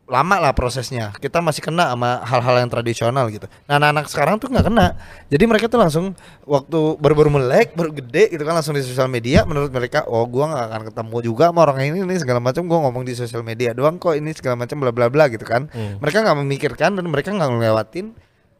[0.05, 4.47] Lama lah prosesnya kita masih kena sama hal-hal yang tradisional gitu nah anak-anak sekarang tuh
[4.47, 4.93] nggak kena
[5.27, 9.41] jadi mereka tuh langsung waktu baru-baru melek baru gede gitu kan langsung di sosial media
[9.43, 12.85] menurut mereka oh gua nggak akan ketemu juga sama orang ini nih segala macam gua
[12.85, 15.97] ngomong di sosial media doang kok ini segala macam bla bla bla gitu kan Hmm.
[15.97, 18.05] mereka nggak memikirkan dan mereka nggak ngelewatin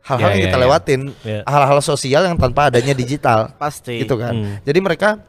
[0.01, 0.63] hal-hal Ya, yang ya, kita ya.
[0.63, 1.39] lewatin Ya.
[1.45, 4.01] hal-hal sosial yang tanpa adanya digital Pasti.
[4.01, 4.53] gitu kan Hmm.
[4.61, 5.21] jadi mereka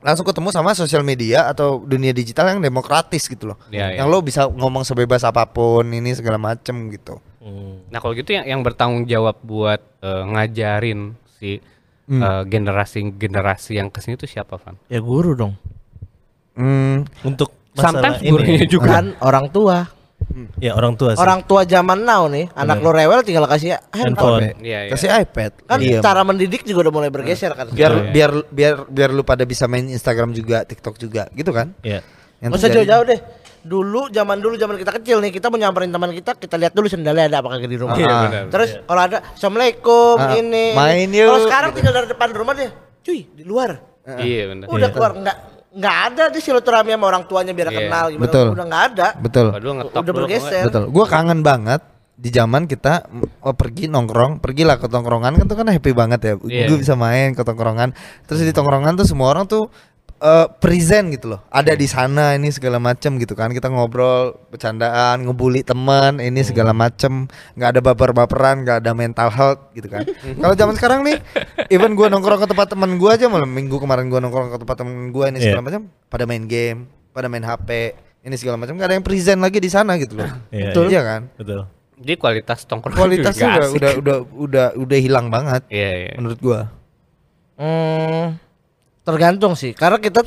[0.00, 4.00] langsung ketemu sama sosial media atau dunia digital yang demokratis gitu loh Ya, ya.
[4.00, 7.80] yang lo bisa ngomong sebebas apa pun ini segala macem gitu Hmm.
[7.88, 11.56] Nah kalau gitu yang yang bertanggung jawab buat eh, ngajarin si
[12.04, 12.20] Hmm.
[12.20, 14.76] eh, generasi generasi yang ke sini tuh siapa Van?
[14.86, 15.56] Ya guru dong.
[16.52, 18.90] hmm, Untuk masalah Sometimes gurunya ini, juga.
[18.92, 19.88] Kan orang tua.
[20.56, 21.20] Ya orang tua sih.
[21.20, 24.46] Orang tua zaman now nih, anak lo rewel tinggal kasih handphone.
[24.46, 24.62] handphone.
[24.62, 24.90] Iya, iya.
[24.90, 25.98] kasih iPad Kan Iya.
[26.00, 27.66] cara mendidik juga udah mulai bergeser kan.
[27.68, 28.10] biar Betul, ya.
[28.10, 32.00] biar biar biar lu pada bisa main Instagram juga TikTok juga gitu kan Ya.
[32.38, 33.20] Yang usah jauh-jauh deh.
[33.60, 36.88] Dulu zaman dulu zaman kita kecil nih, kita mau nyamperin teman kita, kita lihat dulu
[36.88, 37.92] sendalnya ada apa kagak di rumah.
[37.92, 38.20] Iya, Ah.
[38.24, 38.42] benar.
[38.48, 40.72] Terus kalau ada assalamualaikum Ah, ini.
[40.72, 41.76] main yuk, Kalau sekarang gitu.
[41.76, 42.70] tinggal dari depan rumah dia,
[43.00, 43.70] cuy di luar.
[44.16, 44.66] Iya benar.
[44.66, 45.36] Udah keluar nggak
[45.70, 47.78] nggak ada di silaturahmi sama orang tuanya biar Iya.
[47.78, 48.24] kenal gimana.
[48.26, 48.46] Betul.
[48.50, 49.08] Udah nggak ada.
[49.16, 49.46] betul
[49.94, 50.64] Udah bergeser.
[50.66, 51.80] betul gua kangen banget
[52.14, 53.08] di zaman kita
[53.40, 56.68] oh, pergi nongkrong pergilah ke tongkrongan kan tuh kan happy banget ya Iya.
[56.68, 57.96] gue bisa main ke tongkrongan
[58.28, 59.72] terus di tongkrongan tuh semua orang tuh
[60.20, 61.40] eh, present gitu loh.
[61.48, 63.50] Ada di sana ini segala macem gitu kan.
[63.50, 67.26] Kita ngobrol bercandaan ngebully teman ini segala macem.
[67.56, 70.04] Nggak ada baper-baperan nggak ada mental health gitu kan.
[70.12, 71.18] Kalau zaman sekarang nih
[71.74, 73.48] even gua nongkrong ke tempat teman gua aja malam.
[73.48, 77.26] Minggu kemarin gua nongkrong ke tempat teman gua ini segala macam pada main game pada
[77.26, 80.28] main HP ini segala macam nggak ada yang present lagi di sana gitu loh.
[80.52, 81.00] Iya, betul iya.
[81.00, 81.22] ya kan?
[81.40, 81.60] Betul.
[82.00, 86.12] Jadi kualitas tongkrong kualitasnya juga udah, udah udah udah udah hilang banget Iya iya.
[86.16, 86.60] menurut gua.
[87.60, 88.40] Hmm,
[89.10, 89.74] tergantung sih.
[89.74, 90.22] Karena kita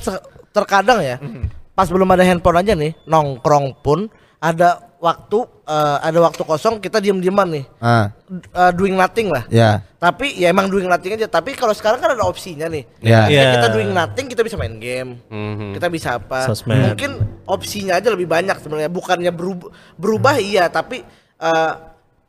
[0.51, 1.47] terkadang ya, Hmm.
[1.71, 4.05] pas belum ada handphone aja nih, nongkrong pun
[4.37, 9.47] ada waktu eh, ada waktu kosong kita diem-dieman nih, ah D- eh, doing nothing lah.
[9.47, 11.23] ya Tapi ya emang doing nothing aja.
[11.25, 12.83] Tapi kalau sekarang kan ada opsinya nih.
[12.99, 13.31] ya Iya.
[13.31, 15.23] Ketika kita doing nothing kita bisa main game.
[15.31, 15.79] Mhm.
[15.79, 16.43] Kita bisa apa?
[16.43, 16.75] Sosmed.
[16.91, 17.11] Mungkin
[17.47, 18.91] opsinya aja lebih banyak sebenarnya.
[18.91, 20.99] Bukannya berubah, berubah iya, tapi
[21.39, 21.71] eh,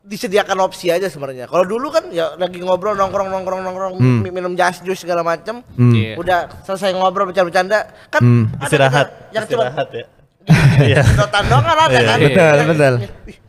[0.05, 1.45] disediakan opsi aja sebenarnya.
[1.45, 5.65] Kalau dulu kan ya lagi ngobrol nongkrong nongkrong nongkrong mi- minum jas jus segala macam.
[5.75, 5.91] Hmm.
[5.91, 6.15] Iya.
[6.15, 7.79] Udah selesai ngobrol bercanda-bercanda
[8.09, 8.45] kan Hmm.
[8.61, 9.33] Istirahat.
[9.33, 10.05] yang cuma Istirahat ya.
[10.77, 11.01] Iya.
[11.03, 12.19] sedotan doang kan ada Iya, kan.
[12.21, 12.27] iya.
[12.29, 12.95] Betul, Yang- betul.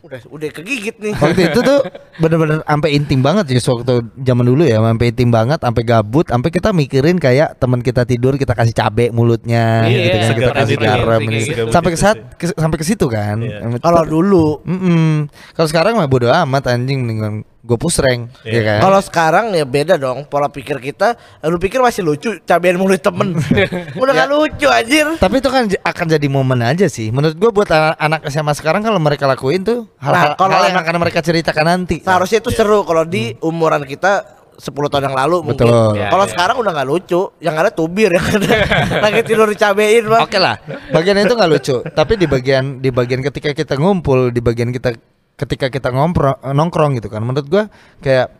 [0.06, 1.12] Udah udah kegigit nih.
[1.12, 1.78] waktu itu tuh
[2.16, 6.48] bener-bener sampai intim banget sih waktu zaman dulu ya sampai intim banget sampai gabut sampai
[6.48, 10.76] kita mikirin kayak teman kita tidur kita kasih cabe mulutnya Iya, gitu kan kita kasih
[10.78, 11.38] garam ini.
[11.42, 11.62] gitu.
[11.68, 13.66] sampai ke saat ke- sampai ke situ kan Iya.
[13.76, 15.26] Kalau dulu Mm-mm.
[15.52, 18.60] kalau sekarang mah bodo amat anjing mendingan gue push rank ya Iya.
[18.62, 21.18] kan Kalau sekarang ya beda dong pola pikir kita.
[21.42, 23.34] Lu pikir masih lucu cabean mulut temen.
[24.00, 24.22] Udah Ya.
[24.22, 25.06] gak lucu anjir.
[25.18, 27.10] Tapi itu kan akan jadi momen aja sih.
[27.10, 30.64] Menurut gua buat anak, anak SMA sekarang kalau mereka lakuin tuh hal-hal Nah, kalau hal
[30.64, 32.00] yang anak- akan mereka ceritakan nanti.
[32.00, 34.22] Seharusnya itu seru kalau di umuran kita
[34.56, 35.68] 10 tahun yang lalu mungkin.
[35.68, 36.00] Betul.
[36.00, 36.30] Ya, Kalau ya.
[36.32, 38.56] sekarang udah nggak lucu, yang ada tubir yang ada
[39.04, 40.22] lagi tidur dicabein bang.
[40.22, 40.56] Oke lah,
[40.88, 41.76] bagian itu nggak lucu.
[41.84, 44.96] Tapi di bagian di bagian ketika kita ngumpul, di bagian kita
[45.36, 47.22] ketika kita ngompro, nongkrong gitu kan.
[47.24, 47.64] Menurut gua
[48.00, 48.32] kayak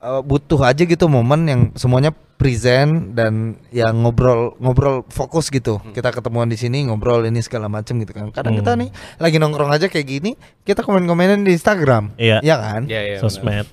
[0.00, 5.80] eh, butuh aja gitu momen yang semuanya present dan yang ngobrol ngobrol fokus gitu.
[5.94, 8.28] Kita ketemuan di sini ngobrol ini segala macem gitu kan.
[8.34, 10.30] Kadang kita nih lagi nongkrong aja kayak gini,
[10.66, 12.12] kita komen-komenan di Instagram.
[12.18, 12.42] Iya.
[12.44, 12.82] Iya kan?
[12.90, 13.18] Iya iya.
[13.22, 13.66] Sosmed.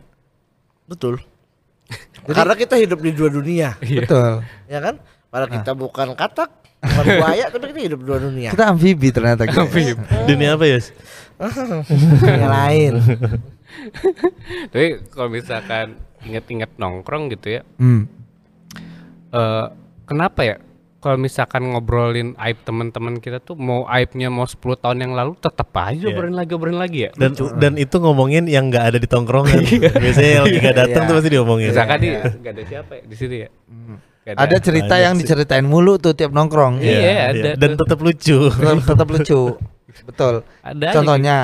[0.88, 1.20] Betul.
[2.38, 4.46] Karena kita hidup di dua dunia, Betul.
[4.70, 5.02] ya kan?
[5.32, 6.52] Padahal kita bukan katak,
[6.84, 8.50] bukan buaya, tapi kita hidup di dua dunia.
[8.52, 9.96] Kita amfibi ternyata guys.
[10.28, 10.80] Dunia apa ya?
[11.42, 12.94] Dunia lain.
[14.68, 18.06] Tapi kalau misalkan inget-inget nongkrong gitu ya, Hmm.
[19.32, 19.66] eh
[20.04, 20.56] kenapa ya
[20.98, 25.74] kalau misalkan ngobrolin aib teman-teman kita tuh mau aibnya mau 10 tahun yang lalu tetap
[25.74, 26.14] aja Iya.
[26.14, 27.12] obrolin lagi obrolin lagi ya.
[27.16, 29.66] Dan dan itu ngomongin yang nggak ada di tongkrongan.
[29.98, 31.10] Biasanya yang lagi nggak datang Iya.
[31.10, 31.68] tuh pasti diomongin.
[31.74, 33.50] Misalkan di nggak ada siapa ya di situ ya.
[34.22, 35.22] Nggak Ada cerita Banyak yang sih.
[35.26, 36.78] diceritain mulu tuh tiap nongkrong.
[36.78, 37.78] Iya, ada Dan tuh.
[37.82, 38.38] tetap lucu.
[38.86, 39.42] Tetap lucu.
[40.06, 40.42] Betul.
[40.62, 41.38] Ada Contohnya.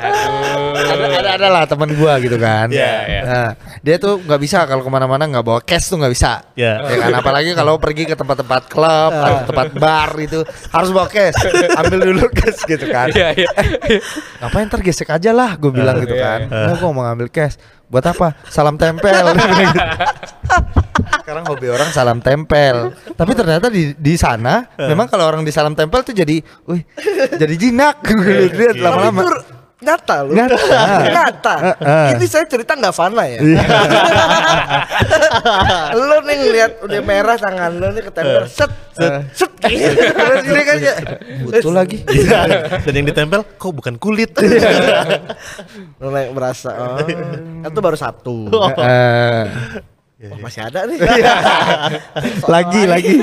[0.00, 2.68] ada, ada ada lah teman gua gitu kan.
[2.72, 3.20] Iya, iya.
[3.24, 3.48] Nah,
[3.84, 6.44] dia tuh nggak bisa kalau ke mana-mana nggak bawa cash tuh nggak bisa.
[6.56, 6.80] Ya.
[6.88, 10.40] Ya kan apalagi kalau pergi ke tempat-tempat klub atau tempat bar itu
[10.72, 11.36] harus bawa cash.
[11.76, 13.12] Ambil dulu cash gitu kan.
[13.12, 13.50] Iya, iya.
[14.40, 16.40] Ngapain ntar gesek aja lah gue bilang gitu Iya, kan.
[16.48, 17.56] Nah, gue mau ngambil cash.
[17.90, 18.38] Buat apa?
[18.46, 19.34] Salam tempel.
[21.20, 22.94] Sekarang hobi orang salam tempel.
[23.18, 26.38] Tapi ternyata di di sana memang kalau orang di salam tempel tuh jadi,
[26.70, 26.86] wih,
[27.34, 27.98] jadi jinak.
[28.54, 29.26] Lihat lama-lama.
[29.80, 30.36] Nyata lu.
[30.36, 30.60] Nyata.
[31.08, 31.54] nyata.
[31.80, 32.20] Heeh.
[32.20, 33.40] Ini saya cerita nggak fana ya.
[35.96, 40.04] lu nih ngeliat udah merah tangan lu nih ketempel set set set gitu.
[40.20, 40.94] Terus ini kan ya,
[41.48, 41.96] butuh lagi.
[42.84, 44.36] Dan yang ditempel kok bukan kulit.
[45.96, 46.76] Mulai berasa.
[46.76, 47.00] Oh,
[47.64, 48.52] itu baru satu.
[48.84, 49.44] Eh,
[50.28, 51.00] Wah, masih ada nih.
[52.44, 53.16] lagi lagi.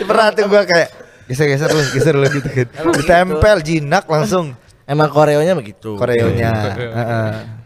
[0.00, 0.88] Tuh gua kayak
[1.28, 2.66] geser-geser lu, geser lu gitu kan.
[2.96, 4.56] Ditempel jinak langsung
[4.90, 5.94] Emang koreonya begitu.
[5.94, 6.50] koreonya.
[6.74, 7.59] Heeh.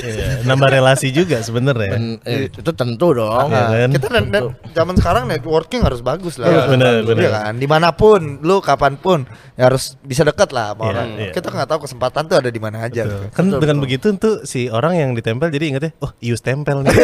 [0.00, 1.90] Iya, Nambah relasi juga sebenarnya.
[1.92, 3.48] Ben- eh, itu tentu dong.
[3.48, 3.90] Iya kan?
[3.90, 6.46] Kita dan, dan zaman sekarang networking harus bagus lah.
[6.46, 7.20] Iya, benar, benar.
[7.20, 10.90] Iya kan, di mana pun, lu kapan pun ya harus bisa deket lah sama Iya,
[10.90, 11.08] orang.
[11.16, 11.30] iya.
[11.30, 13.02] Kita nggak tahu kesempatan tuh ada di mana aja.
[13.02, 13.18] Betul.
[13.18, 13.34] gitu.
[13.34, 16.94] Kan dengan begitu tuh si orang yang ditempel jadi ingetnya, oh Ius tempel nih.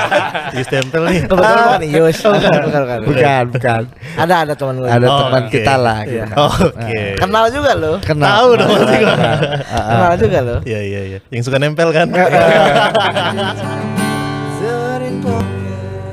[0.56, 1.20] Ius tempel nih.
[1.24, 2.18] Kebetulan bukan Ius.
[2.22, 2.60] Bukan,
[3.06, 3.82] bukan, bukan.
[4.14, 4.88] Ada ada teman gue.
[4.88, 5.50] Ada Oh, teman oke.
[5.50, 5.98] kita lah.
[6.02, 6.24] Iya.
[6.24, 6.34] gitu.
[6.38, 7.02] Oh, Oke.
[7.16, 7.92] Kenal juga lo.
[8.00, 8.28] Kenal.
[8.28, 9.14] Tahu dong pasti gua.
[9.62, 10.56] Kenal juga lo.
[10.62, 11.18] Iya iya iya.
[11.28, 12.06] Yang suka nempel kan?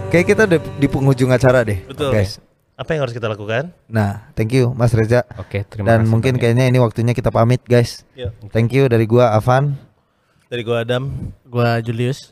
[0.09, 1.85] Kayak kita udah di penghujung acara deh.
[1.85, 2.09] Betul.
[2.11, 2.41] Guys.
[2.73, 3.75] Apa yang harus kita lakukan?
[3.85, 5.27] Nah, thank you Mas Reza.
[5.35, 6.09] Oke, terima Dan kasih.
[6.09, 6.41] mungkin banyak.
[6.41, 8.07] kayaknya ini waktunya kita pamit, guys.
[8.15, 8.31] Yuk.
[8.49, 9.75] Thank you dari gua Avan.
[10.47, 11.11] Dari gua Adam.
[11.45, 12.31] Gua Julius.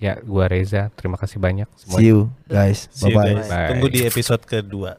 [0.00, 2.88] ya gua Reza, terima kasih banyak See you guys.
[2.88, 3.36] See you Bye bye.
[3.36, 3.48] guys.
[3.48, 3.68] Bye.
[3.68, 4.96] Tunggu di episode kedua.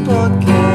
[0.00, 0.69] Podcast.